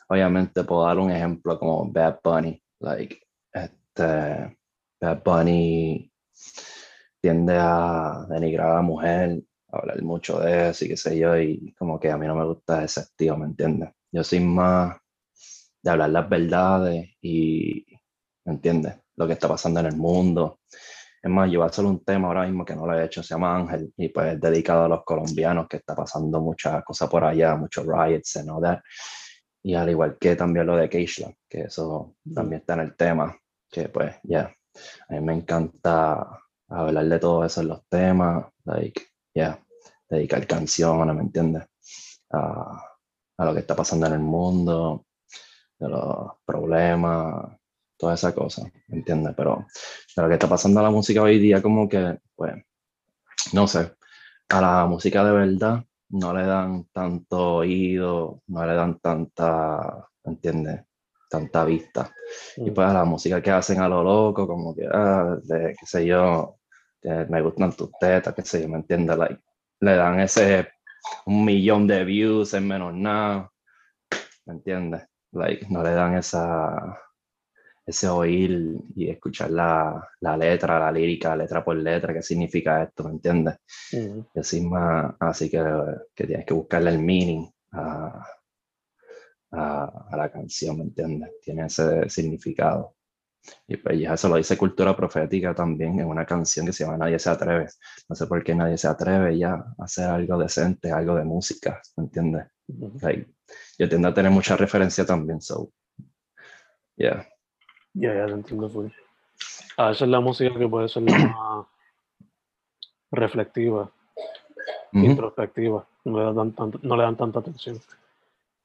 obviamente 0.08 0.64
puedo 0.64 0.84
dar 0.84 0.98
un 0.98 1.10
ejemplo 1.10 1.58
como 1.58 1.90
Bad 1.90 2.18
Bunny, 2.22 2.60
like 2.80 3.20
este, 3.52 4.58
Bad 5.00 5.22
Bunny 5.24 6.10
tiende 7.20 7.56
a 7.56 8.26
denigrar 8.28 8.70
a 8.70 8.74
la 8.74 8.82
mujer, 8.82 9.42
hablar 9.76 10.02
mucho 10.02 10.38
de 10.40 10.70
eso 10.70 10.84
y 10.84 10.88
qué 10.88 10.96
sé 10.96 11.18
yo, 11.18 11.36
y 11.38 11.74
como 11.78 11.98
que 11.98 12.10
a 12.10 12.16
mí 12.16 12.26
no 12.26 12.34
me 12.34 12.44
gusta 12.44 12.84
ese 12.84 13.00
estilo, 13.00 13.36
¿me 13.36 13.46
entiendes? 13.46 13.90
Yo 14.12 14.24
soy 14.24 14.40
más 14.40 14.96
de 15.82 15.90
hablar 15.90 16.10
las 16.10 16.28
verdades 16.28 17.10
y, 17.20 17.84
¿me 18.44 18.54
entiendes? 18.54 18.94
Lo 19.16 19.26
que 19.26 19.34
está 19.34 19.48
pasando 19.48 19.80
en 19.80 19.86
el 19.86 19.96
mundo. 19.96 20.60
Es 21.22 21.30
más, 21.30 21.50
yo 21.50 21.60
voy 21.60 21.66
a 21.66 21.70
hacer 21.70 21.84
un 21.84 22.04
tema 22.04 22.28
ahora 22.28 22.44
mismo 22.44 22.64
que 22.64 22.76
no 22.76 22.86
lo 22.86 22.98
he 22.98 23.04
hecho, 23.04 23.22
se 23.22 23.34
llama 23.34 23.56
Ángel, 23.56 23.92
y 23.96 24.08
pues 24.08 24.34
es 24.34 24.40
dedicado 24.40 24.84
a 24.84 24.88
los 24.88 25.04
colombianos, 25.04 25.66
que 25.68 25.78
está 25.78 25.94
pasando 25.94 26.40
muchas 26.40 26.84
cosas 26.84 27.08
por 27.08 27.24
allá, 27.24 27.56
muchos 27.56 27.86
riots 27.86 28.36
and 28.36 28.50
all 28.50 28.62
that. 28.62 28.80
Y 29.62 29.74
al 29.74 29.90
igual 29.90 30.16
que 30.18 30.36
también 30.36 30.66
lo 30.66 30.76
de 30.76 30.88
Keishla, 30.88 31.32
que 31.48 31.62
eso 31.62 32.14
también 32.32 32.60
está 32.60 32.74
en 32.74 32.80
el 32.80 32.96
tema 32.96 33.36
que 33.70 33.88
pues 33.88 34.16
ya, 34.22 34.54
a 35.08 35.12
mí 35.14 35.20
me 35.20 35.34
encanta 35.34 36.40
hablar 36.68 37.06
de 37.06 37.18
todo 37.18 37.44
eso 37.44 37.60
en 37.60 37.68
los 37.68 37.86
temas, 37.88 38.46
like, 38.64 39.02
ya, 39.34 39.60
dedicar 40.08 40.46
canciones, 40.46 41.14
¿me 41.14 41.22
entiendes? 41.22 41.64
A, 42.30 42.82
a, 43.38 43.44
lo 43.44 43.54
que 43.54 43.60
está 43.60 43.74
pasando 43.76 44.06
en 44.06 44.14
el 44.14 44.20
mundo, 44.20 45.06
de 45.78 45.88
los 45.88 46.32
problemas, 46.44 47.56
toda 47.96 48.14
esa 48.14 48.34
cosa, 48.34 48.62
¿me 48.88 48.98
entiendes? 48.98 49.34
Pero 49.36 49.66
de 50.16 50.22
lo 50.22 50.28
que 50.28 50.34
está 50.34 50.48
pasando 50.48 50.80
en 50.80 50.84
la 50.84 50.90
música 50.90 51.22
hoy 51.22 51.38
día, 51.38 51.62
como 51.62 51.88
que, 51.88 52.18
pues, 52.34 52.54
no 53.52 53.66
sé, 53.66 53.92
a 54.48 54.60
la 54.60 54.86
música 54.86 55.24
de 55.24 55.32
verdad, 55.32 55.84
no 56.10 56.32
le 56.32 56.46
dan 56.46 56.84
tanto 56.92 57.56
oído, 57.56 58.42
no 58.48 58.66
le 58.66 58.74
dan 58.74 58.98
tanta, 59.00 60.08
¿entiendes? 60.24 60.82
Tanta 61.28 61.64
vista. 61.64 62.12
Y 62.56 62.70
pues 62.70 62.92
la 62.92 63.04
música 63.04 63.42
que 63.42 63.50
hacen 63.50 63.80
a 63.80 63.88
lo 63.88 64.02
loco, 64.02 64.46
como 64.46 64.74
que, 64.74 64.86
ah, 64.92 65.36
de, 65.42 65.74
qué 65.78 65.86
sé 65.86 66.06
yo, 66.06 66.58
que 67.00 67.10
me 67.28 67.42
gustan 67.42 67.72
tus 67.72 67.90
tetas, 67.98 68.34
qué 68.34 68.42
sé 68.42 68.62
yo, 68.62 68.68
¿me 68.68 68.76
entiendes? 68.76 69.18
Like, 69.18 69.40
le 69.80 69.96
dan 69.96 70.20
ese 70.20 70.68
un 71.26 71.44
millón 71.44 71.86
de 71.86 72.04
views 72.04 72.54
en 72.54 72.66
menos 72.66 72.94
nada, 72.94 73.50
¿me 74.46 74.54
entiendes? 74.54 75.02
Like, 75.32 75.66
no 75.68 75.82
le 75.82 75.90
dan 75.90 76.16
esa, 76.16 76.98
ese 77.84 78.08
oír 78.08 78.76
y 78.94 79.08
escuchar 79.10 79.50
la, 79.50 80.08
la 80.20 80.36
letra, 80.36 80.78
la 80.78 80.90
lírica, 80.90 81.36
letra 81.36 81.64
por 81.64 81.76
letra, 81.76 82.12
qué 82.12 82.22
significa 82.22 82.82
esto, 82.82 83.04
¿me 83.04 83.10
entiendes? 83.10 83.56
Y 84.34 84.38
así 84.38 84.60
más, 84.62 85.14
así 85.20 85.50
que, 85.50 85.62
que 86.14 86.26
tienes 86.26 86.46
que 86.46 86.54
buscarle 86.54 86.90
el 86.90 86.98
meaning 86.98 87.48
a, 87.72 88.26
a, 89.52 90.06
a 90.10 90.16
la 90.16 90.30
canción, 90.30 90.78
¿me 90.78 90.84
entiendes? 90.84 91.30
Tiene 91.42 91.66
ese 91.66 92.08
significado. 92.08 92.95
Y 93.68 93.76
pues 93.76 93.98
ya 94.00 94.14
eso 94.14 94.28
lo 94.28 94.36
dice 94.36 94.56
Cultura 94.56 94.94
Profética 94.96 95.54
también 95.54 95.98
en 96.00 96.06
una 96.06 96.24
canción 96.24 96.66
que 96.66 96.72
se 96.72 96.84
llama 96.84 96.98
Nadie 96.98 97.18
se 97.18 97.30
atreve. 97.30 97.68
No 98.08 98.14
sé 98.16 98.26
por 98.26 98.42
qué 98.44 98.54
nadie 98.54 98.76
se 98.78 98.88
atreve 98.88 99.38
ya 99.38 99.54
a 99.54 99.74
hacer 99.84 100.08
algo 100.08 100.38
decente, 100.38 100.90
algo 100.90 101.14
de 101.14 101.24
música, 101.24 101.80
¿me 101.96 102.04
entiendes? 102.04 102.46
Ujú. 102.68 102.98
Like, 103.00 103.28
yo 103.78 103.88
tiendo 103.88 104.08
a 104.08 104.14
tener 104.14 104.30
mucha 104.30 104.56
referencia 104.56 105.04
también, 105.06 105.40
so, 105.40 105.70
yeah. 106.96 107.26
Ya, 107.94 108.14
ya 108.14 108.26
te 108.26 108.32
entiendo, 108.32 108.68
full. 108.68 108.88
A 109.76 109.88
veces 109.90 110.08
la 110.08 110.20
música 110.20 110.58
que 110.58 110.68
puede 110.68 110.88
ser 110.88 111.02
la 111.02 111.18
más 111.18 111.66
reflectiva, 113.10 113.90
Ujú, 114.92 115.04
introspectiva, 115.04 115.86
no 116.04 116.18
le, 116.18 116.34
dan 116.34 116.52
tanto- 116.52 116.80
no 116.82 116.96
le 116.96 117.02
dan 117.02 117.16
tanta 117.16 117.38
atención. 117.40 117.76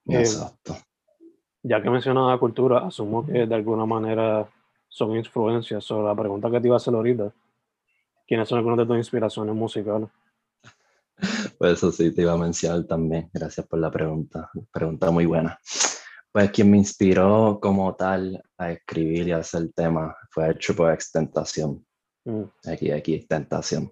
Eh, 0.07 0.19
Exacto. 0.21 0.75
Ya 1.63 1.81
que 1.81 1.89
mencionas 1.89 2.29
la 2.31 2.37
cultura, 2.39 2.79
asumo 2.87 3.25
que 3.25 3.45
de 3.45 3.55
alguna 3.55 3.85
manera 3.85 4.47
son 4.91 5.15
influencias. 5.15 5.83
Sobre 5.83 6.07
la 6.07 6.15
pregunta 6.15 6.51
que 6.51 6.59
te 6.59 6.67
iba 6.67 6.75
a 6.75 6.77
hacer 6.77 6.93
ahorita, 6.93 7.33
¿quiénes 8.27 8.47
son 8.47 8.59
algunas 8.59 8.79
de 8.79 8.85
tus 8.85 8.97
inspiraciones 8.97 9.55
musicales? 9.55 10.09
Pues 11.57 11.73
eso 11.73 11.91
sí 11.91 12.11
te 12.11 12.23
iba 12.23 12.33
a 12.33 12.37
mencionar 12.37 12.83
también. 12.85 13.29
Gracias 13.31 13.67
por 13.67 13.79
la 13.79 13.91
pregunta. 13.91 14.49
Pregunta 14.71 15.11
muy 15.11 15.27
buena. 15.27 15.59
Pues 16.31 16.49
quien 16.49 16.71
me 16.71 16.77
inspiró 16.77 17.59
como 17.61 17.93
tal 17.95 18.41
a 18.57 18.71
escribir 18.71 19.27
y 19.27 19.31
a 19.31 19.37
hacer 19.37 19.61
el 19.61 19.73
tema 19.73 20.15
fue 20.31 20.55
Triple 20.55 20.93
X 20.93 21.11
Tentación. 21.11 21.85
Mm, 22.25 22.43
Aquí, 22.65 22.89
aquí, 22.89 23.19
Tentación. 23.27 23.91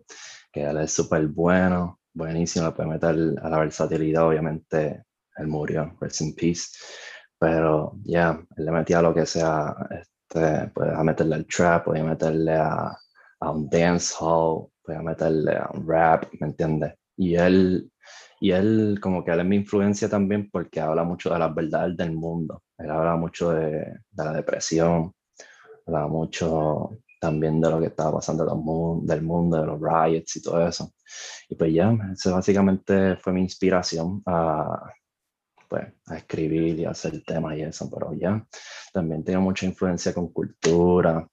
Que 0.51 0.63
él 0.63 0.77
es 0.77 0.91
súper 0.91 1.27
bueno, 1.27 1.99
buenísimo. 2.11 2.65
Le 2.65 2.71
puede 2.71 2.89
meter 2.89 3.15
a 3.43 3.49
la 3.49 3.59
versatilidad, 3.59 4.27
obviamente. 4.27 5.03
Él 5.35 5.47
murió, 5.47 5.95
rest 6.01 6.21
in 6.21 6.33
peace. 6.33 6.69
Pero 7.37 7.93
ya, 8.03 8.43
él 8.57 8.65
le 8.65 8.71
metía 8.71 9.03
lo 9.03 9.13
que 9.13 9.27
sea. 9.27 9.75
Este, 10.29 10.67
puede 10.69 11.03
meterle 11.03 11.35
al 11.35 11.45
trap, 11.47 11.85
puede 11.85 12.03
meterle 12.03 12.53
a, 12.55 12.95
a 13.39 13.51
un 13.51 13.67
dance 13.69 14.13
hall, 14.19 14.67
puede 14.83 15.01
meterle 15.01 15.57
a 15.57 15.69
un 15.73 15.87
rap, 15.87 16.25
¿me 16.39 16.47
entiendes? 16.47 16.93
Y 17.17 17.35
él, 17.35 17.91
y 18.39 18.51
él, 18.51 18.99
como 19.01 19.23
que 19.23 19.31
él 19.31 19.39
es 19.39 19.45
mi 19.45 19.55
influencia 19.57 20.07
también 20.07 20.49
porque 20.51 20.79
habla 20.79 21.03
mucho 21.03 21.31
de 21.33 21.39
las 21.39 21.53
verdades 21.53 21.97
del 21.97 22.13
mundo. 22.13 22.63
Él 22.77 22.91
habla 22.91 23.15
mucho 23.15 23.51
de, 23.51 23.69
de 24.11 24.23
la 24.23 24.31
depresión, 24.33 25.11
habla 25.87 26.07
mucho 26.07 26.97
también 27.19 27.59
de 27.59 27.69
lo 27.71 27.79
que 27.79 27.87
estaba 27.87 28.13
pasando 28.13 28.45
del 28.45 28.55
mundo, 28.55 29.13
del 29.13 29.23
mundo, 29.23 29.59
de 29.59 29.65
los 29.65 29.81
riots 29.81 30.35
y 30.35 30.41
todo 30.41 30.65
eso. 30.65 30.93
Y 31.49 31.55
pues 31.55 31.73
ya, 31.73 31.91
eso 32.13 32.33
básicamente 32.35 33.17
fue 33.17 33.33
mi 33.33 33.41
inspiración 33.41 34.21
a, 34.27 34.93
pues, 35.69 35.87
a 36.07 36.17
escribir 36.17 36.79
y 36.79 36.85
a 36.85 36.89
hacer 36.89 37.23
temas 37.23 37.55
y 37.55 37.61
eso, 37.61 37.89
pero 37.89 38.13
ya, 38.13 38.45
también 38.91 39.23
tengo 39.23 39.41
mucha 39.41 39.65
influencia 39.65 40.13
con 40.13 40.33
cultura. 40.33 41.25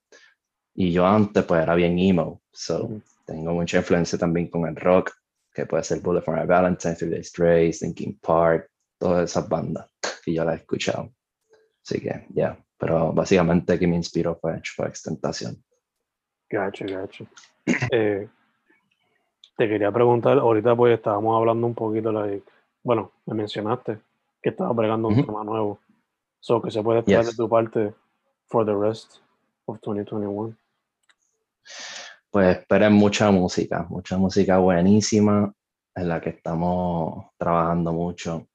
Y 0.75 0.91
yo 0.91 1.07
antes 1.07 1.43
pues 1.43 1.63
era 1.63 1.73
bien 1.73 1.97
emo, 1.97 2.43
so 2.51 3.01
tengo 3.25 3.51
mucha 3.51 3.77
influencia 3.77 4.17
también 4.17 4.47
con 4.47 4.67
el 4.67 4.75
rock, 4.75 5.11
que 5.51 5.65
puede 5.65 5.83
ser 5.83 6.01
Bullet 6.01 6.21
for 6.21 6.39
My 6.39 6.45
Valentine, 6.45 6.95
Three 6.95 7.09
Days 7.09 7.33
Grace, 7.35 7.83
Linkin 7.83 8.19
Park, 8.19 8.69
todas 8.99 9.31
esas 9.31 9.49
bandas 9.49 9.89
que 10.23 10.33
yo 10.33 10.45
las 10.45 10.53
he 10.53 10.57
escuchado. 10.57 11.11
Así 11.83 11.99
que, 11.99 12.27
ya, 12.29 12.57
pero 12.77 13.11
básicamente 13.11 13.79
que 13.79 13.87
me 13.87 13.95
inspiró 13.95 14.37
fue 14.39 14.61
Triple 14.61 14.89
X 14.89 15.01
Tentación. 15.01 15.63
Gacho, 16.49 16.85
gacho. 16.87 17.27
Eh, 17.91 18.29
te 19.57 19.67
quería 19.67 19.91
preguntar, 19.91 20.37
ahorita 20.37 20.75
pues 20.75 20.95
estábamos 20.95 21.35
hablando 21.35 21.67
un 21.67 21.73
poquito, 21.73 22.11
like, 22.13 22.43
bueno, 22.83 23.11
me 23.25 23.33
mencionaste 23.33 23.99
que 24.47 24.51
estabas 24.51 24.75
bregando 24.77 25.09
un 25.09 25.15
Ujú. 25.15 25.25
tema 25.25 25.43
nuevo. 25.43 25.79
So, 26.39 26.61
que 26.61 26.71
se 26.71 26.81
puede 26.81 26.99
esperar 26.99 27.23
de 27.25 27.31
Yes. 27.31 27.35
tu 27.35 27.49
parte 27.49 27.93
for 28.45 28.65
the 28.65 28.73
rest 28.73 29.17
of 29.65 29.77
2021? 29.81 30.55
Pues 32.31 32.57
esperen 32.57 32.93
mucha 32.93 33.29
música, 33.29 33.85
mucha 33.89 34.17
música 34.17 34.57
buenísima 34.59 35.53
en 35.95 36.07
la 36.07 36.21
que 36.21 36.29
estamos 36.29 37.25
trabajando 37.37 37.91
mucho, 37.91 38.47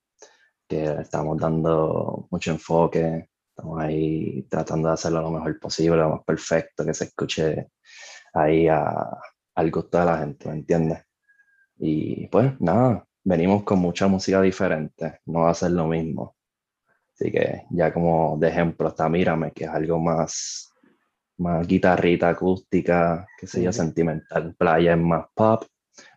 que 0.67 0.85
estamos 1.01 1.37
dando 1.39 2.27
mucho 2.31 2.53
enfoque, 2.53 3.29
estamos 3.51 3.79
ahí 3.79 4.45
tratando 4.49 4.89
de 4.89 4.95
hacerlo 4.95 5.21
lo 5.21 5.31
mejor 5.31 5.59
posible, 5.61 5.97
lo 5.99 6.09
más 6.11 6.25
perfecto, 6.25 6.87
que 6.87 6.95
se 6.95 7.05
escuche 7.05 7.69
ahí 8.33 8.67
a- 8.67 9.19
al 9.57 9.71
gusto 9.71 9.99
de 9.99 10.05
la 10.07 10.19
gente, 10.19 10.49
¿me 10.49 10.55
entiendes? 10.55 11.05
Y 11.77 12.29
pues 12.29 12.59
nada, 12.61 13.05
venimos 13.25 13.63
con 13.65 13.79
mucha 13.79 14.09
música 14.09 14.41
diferente, 14.41 15.21
no 15.27 15.41
va 15.41 15.51
a 15.51 15.55
ser 15.55 15.73
lo 15.73 15.87
mismo. 15.87 16.37
Así 17.15 17.31
que 17.31 17.65
ya 17.71 17.93
como 17.93 18.37
de 18.39 18.49
ejemplo 18.49 18.89
está 18.89 19.09
Mírame, 19.09 19.53
que 19.53 19.65
es 19.65 19.71
algo 19.71 19.99
más, 20.01 20.73
más 21.39 21.67
guitarrita 21.67 22.31
acústica, 22.31 23.27
qué 23.39 23.47
sé 23.47 23.63
yo, 23.63 23.73
sentimental. 23.73 24.55
Playa 24.57 24.93
es 24.93 24.99
más 24.99 25.27
pop, 25.35 25.65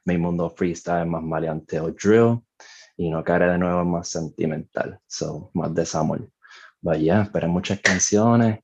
Mi 0.05 0.17
Mundo 0.17 0.49
Freestyle 0.49 1.03
es 1.03 1.07
más 1.07 1.23
maleanteo 1.23 1.91
drill, 1.91 2.39
y 2.97 3.09
No 3.09 3.23
Caeré 3.23 3.51
de 3.51 3.57
Nuevo 3.57 3.81
es 3.81 3.87
más 3.87 4.07
sentimental, 4.09 4.99
so, 5.05 5.51
más 5.53 5.73
desamor. 5.73 6.29
Vaya, 6.81 7.23
esperen 7.23 7.49
muchas 7.49 7.81
canciones. 7.81 8.59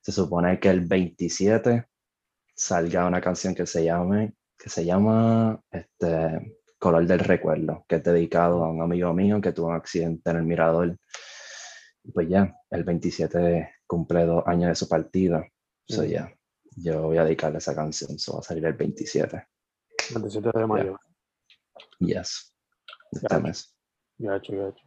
Se 0.00 0.12
supone 0.12 0.60
que 0.60 0.68
el 0.68 0.80
27 0.80 1.86
salga 2.54 3.06
una 3.06 3.20
canción 3.20 3.54
que 3.54 3.66
se 3.66 3.84
llame, 3.84 4.34
que 4.58 4.68
se 4.68 4.84
llama 4.84 5.60
este, 5.70 6.58
Color 6.78 7.06
del 7.06 7.20
Recuerdo, 7.20 7.84
que 7.88 7.96
es 7.96 8.04
dedicado 8.04 8.62
a 8.64 8.70
un 8.70 8.82
amigo 8.82 9.12
mío 9.14 9.40
que 9.40 9.52
tuvo 9.52 9.68
un 9.68 9.74
accidente 9.74 10.30
en 10.30 10.36
el 10.36 10.42
Mirador. 10.42 10.96
Pues 12.12 12.28
ya, 12.28 12.54
el 12.70 12.84
27 12.84 13.74
cumple 13.86 14.26
dos 14.26 14.44
años 14.46 14.68
de 14.68 14.74
su 14.74 14.88
partida. 14.88 15.44
So 15.88 16.02
Ujú. 16.02 16.10
ya, 16.10 16.32
yo 16.76 17.02
voy 17.02 17.16
a 17.18 17.24
dedicarle 17.24 17.58
esa 17.58 17.74
canción, 17.74 18.12
eso 18.16 18.34
va 18.34 18.40
a 18.40 18.42
salir 18.42 18.64
el 18.66 18.74
27. 18.74 19.46
27 20.14 20.50
de 20.58 20.66
mayo. 20.66 20.98
Yes. 21.98 22.52
Este 23.10 23.26
Gotcha. 23.26 23.40
mes. 23.40 23.76
Gacho, 24.18 24.52
gacho. 24.56 24.84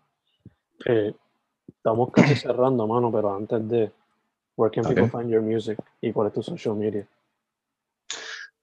Eh, 0.85 1.13
estamos 1.67 2.11
casi 2.11 2.35
cerrando, 2.35 2.85
mano, 2.87 3.11
pero 3.11 3.35
antes 3.35 3.67
de, 3.67 3.91
where 4.55 4.71
can 4.73 4.83
people 4.83 5.03
Ok. 5.05 5.11
find 5.11 5.29
your 5.29 5.41
music 5.41 5.79
y 6.01 6.11
cuál 6.11 6.27
es 6.27 6.33
tu 6.33 6.43
social 6.43 6.75
media? 6.75 7.07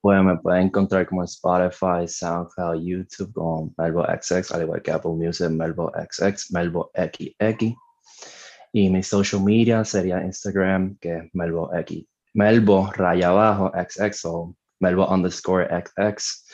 Pues 0.07 0.23
me 0.23 0.39
pueden 0.39 0.69
encontrar 0.69 1.05
como 1.05 1.23
en 1.23 1.25
Spotify, 1.25 2.07
SoundCloud, 2.07 2.81
YouTube 2.81 3.33
con 3.33 3.75
Melbo 3.77 4.05
XX, 4.05 4.53
al 4.53 4.63
igual 4.63 4.81
que 4.81 4.93
Apple 4.93 5.11
Music, 5.11 5.51
Melbo 5.51 5.91
XX, 5.91 6.53
Melbo 6.53 6.93
XX. 6.95 7.75
Y 8.73 8.89
mi 8.89 9.03
social 9.03 9.43
media 9.43 9.85
sería 9.85 10.23
Instagram, 10.23 10.97
que 11.01 11.17
es 11.17 11.25
Melbo 11.35 11.75
X. 11.75 12.07
Melbo 12.35 12.89
raya 12.93 13.31
abajo 13.31 13.73
XX 13.75 14.25
o 14.27 14.55
Melbo 14.79 15.13
underscore 15.13 15.67
XX. 15.67 16.45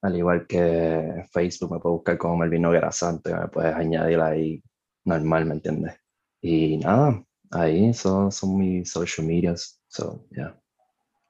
Al 0.00 0.16
igual 0.16 0.46
que 0.46 1.26
Facebook, 1.30 1.70
me 1.72 1.80
puedes 1.80 1.96
buscar 1.96 2.16
como 2.16 2.38
Melvin 2.38 2.62
Noguera 2.62 2.90
Santo, 2.90 3.28
y 3.28 3.34
me 3.34 3.48
puedes 3.48 3.74
añadir 3.74 4.18
ahí 4.18 4.62
normal, 5.04 5.44
¿me 5.44 5.56
entiendes? 5.56 5.94
Y 6.40 6.78
nada, 6.78 7.22
ahí 7.50 7.92
son, 7.92 8.32
son 8.32 8.56
mis 8.56 8.90
social 8.90 9.26
medias. 9.26 9.78
So, 9.88 10.24
yeah. 10.30 10.58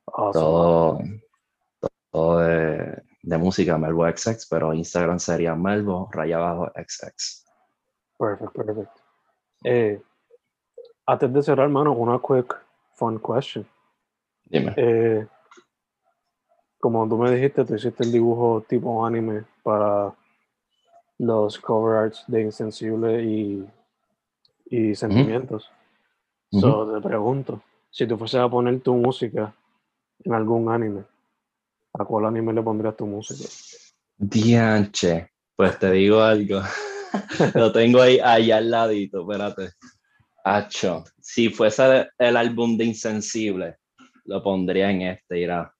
Awesome. 0.07 0.33
Todo, 0.33 0.99
todo 2.11 2.38
de, 2.38 3.03
de 3.23 3.38
música, 3.38 3.79
Melbo 3.79 4.07
XX, 4.07 4.47
pero 4.49 4.75
Instagram 4.75 5.18
sería 5.18 5.55
Melbo 5.55 6.09
raya 6.12 6.37
abajo 6.37 6.73
XX. 6.75 7.44
Perfect, 8.18 8.53
perfect. 8.53 8.90
Eh, 9.64 10.01
antes 11.07 11.33
de 11.33 11.42
cerrar, 11.42 11.68
mano, 11.68 11.92
una 11.92 12.18
quick 12.18 12.55
fun 12.94 13.18
question. 13.18 13.66
Dime. 14.44 14.75
Eh, 14.77 15.27
como 16.81 17.09
tú 17.09 17.18
me 17.18 17.31
dijiste, 17.31 17.64
tú 17.64 17.75
hiciste 17.75 18.05
el 18.05 18.12
dibujo 18.12 18.64
tipo 18.68 19.05
anime 19.05 19.44
para 19.62 20.14
los 21.18 21.59
cover 21.59 21.97
arts 21.97 22.25
de 22.29 22.42
Insensible 22.42 23.23
y, 23.23 23.68
y 24.66 24.94
Sentimientos. 24.94 25.71
So, 26.51 26.94
te 26.94 27.07
pregunto, 27.07 27.61
si 27.90 28.07
tú 28.07 28.16
fueses 28.16 28.40
a 28.40 28.49
poner 28.49 28.81
tu 28.81 28.94
música 28.94 29.55
en 30.25 30.33
algún 30.33 30.71
anime, 30.71 31.05
¿a 31.98 32.04
cuál 32.04 32.26
anime 32.26 32.52
le 32.52 32.62
pondrías 32.62 32.96
tu 32.96 33.06
música? 33.06 33.48
Dianche. 34.16 35.30
Pues 35.56 35.78
te 35.78 35.90
digo 35.90 36.22
algo. 36.22 36.61
Lo 37.54 37.72
tengo 37.72 38.00
ahí 38.00 38.20
allá 38.20 38.58
al 38.58 38.70
ladito, 38.70 39.22
espérate. 39.22 39.72
Hacho, 40.44 41.04
si 41.20 41.50
fuese 41.50 42.08
el 42.16 42.37
álbum 42.37 42.76
de 42.76 42.84
Insensible, 42.84 43.76
lo 44.24 44.42
pondría 44.42 44.90
en 44.90 45.02
este, 45.02 45.40
irá. 45.40 45.74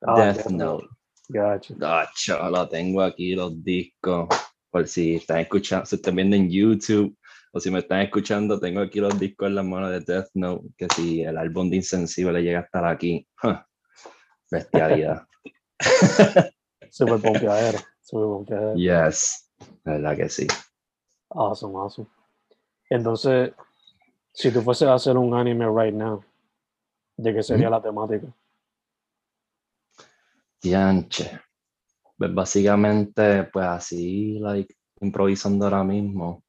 Ah, 0.00 0.32
Death 0.32 0.46
Note. 0.46 0.86
Gotcha. 1.28 1.74
Hacho, 2.00 2.50
lo 2.50 2.68
tengo 2.68 3.02
aquí, 3.02 3.34
los 3.34 3.62
discos. 3.64 4.28
Por 4.70 4.86
si 4.88 5.16
están 5.16 5.40
escuchando, 5.40 5.86
si 5.86 5.96
están 5.96 6.16
viendo 6.16 6.36
en 6.36 6.50
YouTube 6.50 7.16
o 7.52 7.60
si 7.60 7.70
me 7.70 7.80
están 7.80 8.00
escuchando, 8.00 8.58
tengo 8.58 8.80
aquí 8.80 9.00
los 9.00 9.18
discos 9.18 9.48
en 9.48 9.54
las 9.54 9.64
manos 9.64 9.90
de 9.90 10.00
Death 10.00 10.28
Note. 10.34 10.68
Que 10.76 10.86
si 10.94 11.22
el 11.22 11.36
álbum 11.36 11.68
de 11.68 11.76
Insensible 11.76 12.42
llega 12.42 12.60
a 12.60 12.62
estar 12.62 12.84
aquí, 12.86 13.26
¡ja! 13.36 13.66
Bestialidad. 14.50 15.26
Super 16.90 17.20
pompeadero. 17.20 17.78
Super 18.00 18.26
pompeadero. 18.26 18.74
yes, 18.76 19.50
la 19.84 19.92
verdad 19.92 20.16
que 20.16 20.28
sí. 20.28 20.46
Awesome, 21.30 21.76
awesome. 21.76 22.08
Entonces, 22.90 23.52
si 24.32 24.50
tú 24.52 24.62
fueses 24.62 24.88
a 24.88 24.94
hacer 24.94 25.16
un 25.16 25.34
anime 25.34 25.66
right 25.66 25.94
now, 25.94 26.22
¿de 27.16 27.34
qué 27.34 27.42
sería 27.42 27.70
la 27.70 27.82
temática? 27.82 28.26
Dianche. 30.62 31.40
Pues 32.16 32.32
básicamente, 32.32 33.44
pues 33.44 33.66
así, 33.66 34.38
like, 34.38 34.74
improvisando 35.00 35.64
ahora 35.64 35.84
mismo. 35.84 36.44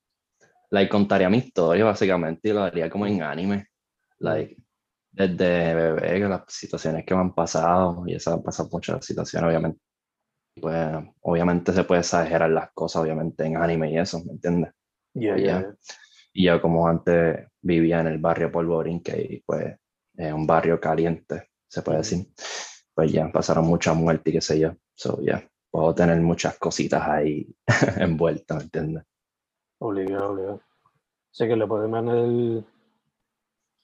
Like, 0.69 0.89
contaría 0.89 1.29
mi 1.29 1.37
historia, 1.37 1.85
básicamente, 1.85 2.49
y 2.49 2.53
lo 2.53 2.63
haría 2.63 2.89
como 2.89 3.07
en 3.07 3.23
anime. 3.23 3.67
Like, 4.19 4.57
desde 5.15 5.73
bebé, 5.73 6.19
que 6.19 6.27
las 6.27 6.43
situaciones 6.47 7.05
que 7.05 7.15
me 7.15 7.21
han 7.21 7.33
pasado, 7.33 8.03
y 8.05 8.15
esas 8.15 8.35
han 8.35 8.43
pasado 8.43 8.69
muchas 8.71 9.05
situaciones, 9.05 9.47
obviamente. 9.47 9.79
Pues, 10.59 10.87
obviamente 11.21 11.73
se 11.73 11.83
puede 11.83 12.01
exagerar 12.01 12.49
las 12.49 12.71
cosas, 12.73 13.01
obviamente, 13.01 13.45
en 13.45 13.57
anime 13.57 13.91
y 13.91 13.97
eso, 13.97 14.23
¿me 14.25 14.33
entiendes? 14.33 14.71
Yeah, 15.13 15.37
Yeah. 15.37 15.61
yeah. 15.61 15.75
Y 16.33 16.45
yo 16.47 16.61
como 16.61 16.85
antes 16.85 17.47
vivía 17.61 18.01
en 18.01 18.07
el 18.07 18.17
barrio 18.17 18.51
Polvorín, 18.51 19.01
que 19.01 19.41
pues 19.45 19.73
es 20.17 20.33
un 20.33 20.45
barrio 20.45 20.81
caliente, 20.81 21.51
se 21.65 21.81
puede 21.81 21.99
decir. 21.99 22.27
Pues 22.93 23.11
ya 23.11 23.31
pasaron 23.31 23.65
muchas 23.65 23.95
muertes 23.95 24.33
y 24.33 24.35
qué 24.35 24.41
sé 24.41 24.59
yo. 24.59 24.75
So 24.93 25.21
ya, 25.21 25.49
puedo 25.71 25.95
tener 25.95 26.19
muchas 26.19 26.57
cositas 26.57 27.01
ahí 27.07 27.55
envueltas, 27.97 28.57
¿me 28.57 28.63
entiendes? 28.63 29.03
Obligado, 29.79 30.31
obligado. 30.31 30.61
Sé 31.31 31.47
que 31.47 31.55
le 31.55 31.67
puedes 31.67 31.89
poner 31.89 32.65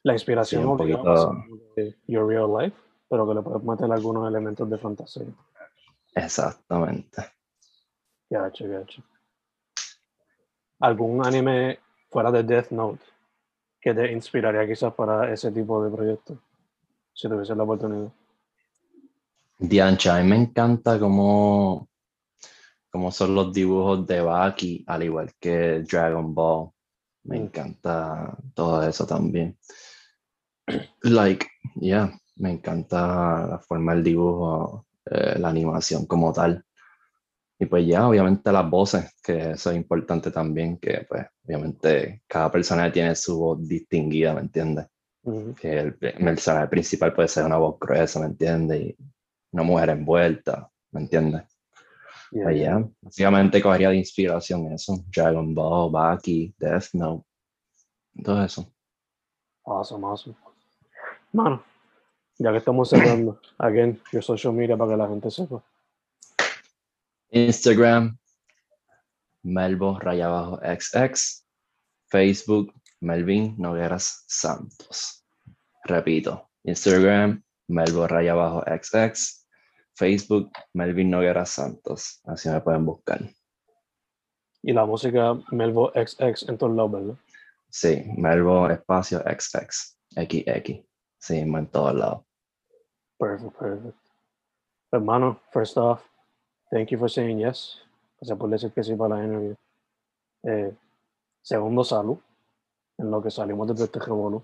la 0.04 0.14
inspiración 0.14 0.62
Sí, 0.64 0.68
un 0.68 0.78
poquito. 0.78 1.44
de 1.76 1.96
Your 2.08 2.28
Real 2.28 2.50
Life, 2.60 2.76
pero 3.10 3.28
que 3.28 3.36
le 3.36 3.42
puedes 3.42 3.64
meter 3.64 3.92
algunos 3.92 4.28
elementos 4.28 4.70
de 4.70 4.78
fantasía. 4.78 5.26
Exactamente. 6.16 7.24
Gacho, 8.30 8.68
gacho. 8.68 9.04
¿Algún 10.80 11.26
anime 11.26 11.80
fuera 12.10 12.32
de 12.32 12.44
Death 12.44 12.72
Note 12.72 13.04
que 13.80 13.94
te 13.94 14.12
inspiraría 14.12 14.68
quizás 14.68 14.94
para 14.94 15.32
ese 15.32 15.52
tipo 15.52 15.84
de 15.84 15.92
proyecto? 15.96 16.38
Si 17.14 17.28
tuviese 17.30 17.56
la 17.56 17.64
oportunidad. 17.64 18.12
Diancha, 19.60 20.16
a 20.16 20.22
mí 20.24 20.30
me 20.30 20.38
encanta 20.38 21.00
cómo, 21.00 21.88
cómo 22.90 23.12
son 23.12 23.36
los 23.36 23.54
dibujos 23.54 24.08
de 24.08 24.22
Baki, 24.22 24.84
al 24.88 25.04
igual 25.04 25.32
que 25.40 25.82
Dragon 25.82 26.34
Ball. 26.34 26.72
Me 27.24 27.38
Mm. 27.38 27.42
encanta 27.44 28.36
todo 28.56 28.82
eso 28.88 29.06
también. 29.06 29.56
Like, 31.04 31.48
yeah, 31.76 32.12
me 32.38 32.52
encanta 32.52 33.46
la 33.48 33.60
forma 33.60 33.94
del 33.94 34.04
dibujo, 34.04 34.86
eh, 35.06 35.38
la 35.40 35.50
animación 35.50 36.06
como 36.06 36.32
tal. 36.34 36.64
Y 37.60 37.66
pues 37.68 37.86
ya, 37.86 38.08
obviamente 38.08 38.52
las 38.52 38.70
voces, 38.70 39.16
que 39.24 39.52
eso 39.52 39.70
es 39.72 39.78
importante 39.78 40.32
también, 40.32 40.78
que 40.78 41.06
pues 41.08 41.28
obviamente 41.46 42.24
cada 42.28 42.52
persona 42.52 42.92
tiene 42.92 43.16
su 43.16 43.38
voz 43.38 43.68
distinguida, 43.68 44.34
¿me 44.34 44.42
entiendes? 44.42 44.88
Que 45.60 45.80
el, 45.80 45.98
el 46.02 46.24
personaje 46.26 46.68
principal 46.68 47.14
puede 47.14 47.28
ser 47.28 47.46
una 47.46 47.58
voz 47.58 47.78
gruesa, 47.80 48.20
¿me 48.20 48.26
entiendes? 48.28 48.82
Y 48.82 48.98
una 49.52 49.64
mujer 49.64 49.90
envuelta, 49.92 50.72
¿me 50.92 51.02
entiendes? 51.02 51.44
Yeah, 52.32 52.44
Pues 52.44 52.56
yeah. 52.58 52.80
ya, 52.80 52.90
básicamente 53.02 53.62
cogería 53.62 53.90
de 53.90 53.98
inspiración 53.98 54.72
eso, 54.72 55.04
Dragon 55.16 55.54
Ball, 55.54 55.92
Baki, 55.92 56.56
Death 56.58 56.94
Note, 56.94 57.26
todo 58.24 58.44
eso. 58.44 58.74
Awesome, 59.66 60.04
awesome. 60.06 60.36
Mano, 61.34 61.64
ya 62.38 62.52
que 62.52 62.58
estamos 62.58 62.90
cerrando, 62.90 63.40
again, 63.58 64.02
your 64.12 64.24
social 64.24 64.54
media 64.54 64.76
para 64.76 64.92
que 64.92 64.98
la 64.98 65.08
gente 65.08 65.32
sepa. 65.32 65.64
Instagram, 67.30 68.18
Melbo 69.44 69.98
raya 70.00 70.28
abajo 70.28 70.60
XX, 70.60 71.46
Facebook, 72.10 72.74
Melvin 73.00 73.56
Nogueras 73.58 74.26
Santos. 74.28 75.26
Repito, 75.86 76.50
Instagram, 76.64 77.42
Melbo 77.70 78.08
raya 78.08 78.34
abajo 78.34 78.64
XX, 78.68 79.48
Facebook, 79.96 80.52
Melvin 80.74 81.10
Nogueras 81.10 81.52
Santos. 81.52 82.22
Así 82.26 82.50
me 82.50 82.60
pueden 82.60 82.86
buscar. 82.86 83.22
Y 84.62 84.74
la 84.74 84.86
música 84.86 85.34
Melvo 85.52 85.92
XX 85.96 86.50
en 86.50 86.58
todos 86.58 86.76
lados, 86.76 86.92
¿verdad? 86.92 87.16
Sí, 87.70 88.04
Melbo 88.18 88.70
espacio 88.70 89.20
XX, 89.20 89.98
XX. 90.12 90.91
Sí, 91.22 91.38
en 91.38 91.68
todos 91.68 91.94
lados. 91.94 92.24
Perfect, 93.20 93.58
perfect. 93.58 93.98
Hermano, 94.92 95.40
first 95.52 95.78
off, 95.78 96.02
thank 96.72 96.90
you 96.90 96.98
for 96.98 97.10
saying 97.10 97.38
yes. 97.38 97.80
Gracias 98.20 98.38
por 98.38 98.50
decir 98.50 98.72
que 98.72 98.84
sí 98.84 98.96
para 98.96 99.16
la 99.16 99.24
interview. 99.24 99.56
Eh, 100.44 100.76
segundo, 101.42 101.84
salud. 101.84 102.18
En 102.98 103.12
lo 103.12 103.22
que 103.22 103.30
salimos 103.30 103.68
de 103.76 103.84
este 103.84 104.00
revolú. 104.00 104.44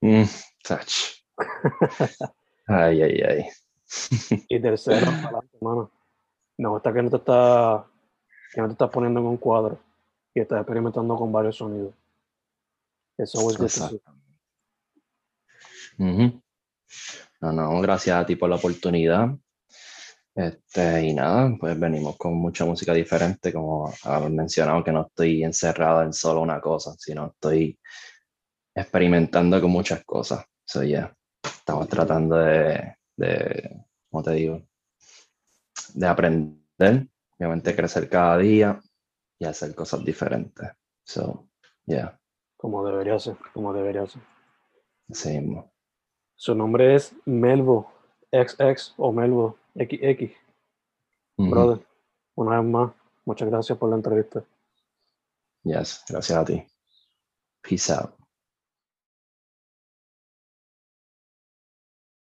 Mm, 0.00 0.24
touch. 0.62 1.22
Ay, 2.68 3.00
ay, 3.00 3.20
ay. 3.22 3.44
Y 4.48 4.60
tercero, 4.60 5.06
adelante, 5.06 5.56
hermano. 5.56 5.90
Me 6.58 6.68
gusta 6.68 6.92
que 6.92 7.02
no 7.02 7.10
te 7.10 7.16
estás 7.16 7.84
que 8.52 8.60
no 8.60 8.66
te 8.66 8.72
estás 8.72 8.90
poniendo 8.90 9.20
en 9.20 9.26
un 9.26 9.36
cuadro 9.36 9.78
y 10.34 10.40
estás 10.40 10.58
experimentando 10.58 11.14
con 11.14 11.30
varios 11.30 11.56
sonidos. 11.56 11.94
Eso 13.16 13.48
es 13.50 13.92
Exacto. 15.98 16.04
Ujú. 16.04 16.42
No, 17.40 17.52
no, 17.52 17.80
gracias 17.80 18.16
a 18.16 18.26
ti 18.26 18.36
por 18.36 18.48
la 18.48 18.56
oportunidad. 18.56 19.28
Este, 20.34 21.02
y 21.06 21.14
nada, 21.14 21.50
pues 21.58 21.78
venimos 21.78 22.16
con 22.16 22.34
mucha 22.34 22.64
música 22.66 22.92
diferente, 22.92 23.52
como 23.52 23.90
habéis 24.04 24.32
mencionado, 24.32 24.84
que 24.84 24.92
no 24.92 25.06
estoy 25.06 25.42
encerrado 25.42 26.02
en 26.02 26.12
solo 26.12 26.42
una 26.42 26.60
cosa, 26.60 26.94
sino 26.98 27.28
estoy 27.28 27.78
experimentando 28.74 29.60
con 29.60 29.70
muchas 29.70 30.04
cosas. 30.04 30.44
So, 30.66 30.82
yeah, 30.82 31.14
estamos 31.42 31.88
tratando 31.88 32.36
de, 32.36 32.96
de, 33.16 33.84
¿cómo 34.10 34.22
te 34.22 34.32
digo? 34.32 34.62
De 35.94 36.06
aprender, 36.06 37.08
obviamente 37.38 37.74
crecer 37.74 38.08
cada 38.10 38.36
día 38.36 38.78
y 39.38 39.44
hacer 39.46 39.74
cosas 39.74 40.04
diferentes. 40.04 40.68
So, 41.04 41.48
yeah, 41.86 42.18
Como 42.58 42.84
debería 42.84 43.18
ser, 43.18 43.36
como 43.54 43.72
debería 43.72 44.06
ser. 44.06 44.20
mismo. 45.08 45.72
Su 46.36 46.54
nombre 46.54 46.94
es 46.94 47.14
Melvo 47.24 47.90
XX 48.30 48.94
o 48.98 49.10
Melvo 49.10 49.56
XX. 49.74 50.30
Ujú. 51.38 51.50
Brother, 51.50 51.86
una 52.34 52.60
vez 52.60 52.70
más, 52.70 52.92
muchas 53.24 53.48
gracias 53.48 53.78
por 53.78 53.90
la 53.90 53.96
entrevista. 53.96 54.44
Yes, 55.64 56.04
gracias 56.08 56.38
a 56.38 56.44
ti. 56.44 56.62
Peace 57.62 57.92
out. 57.92 58.15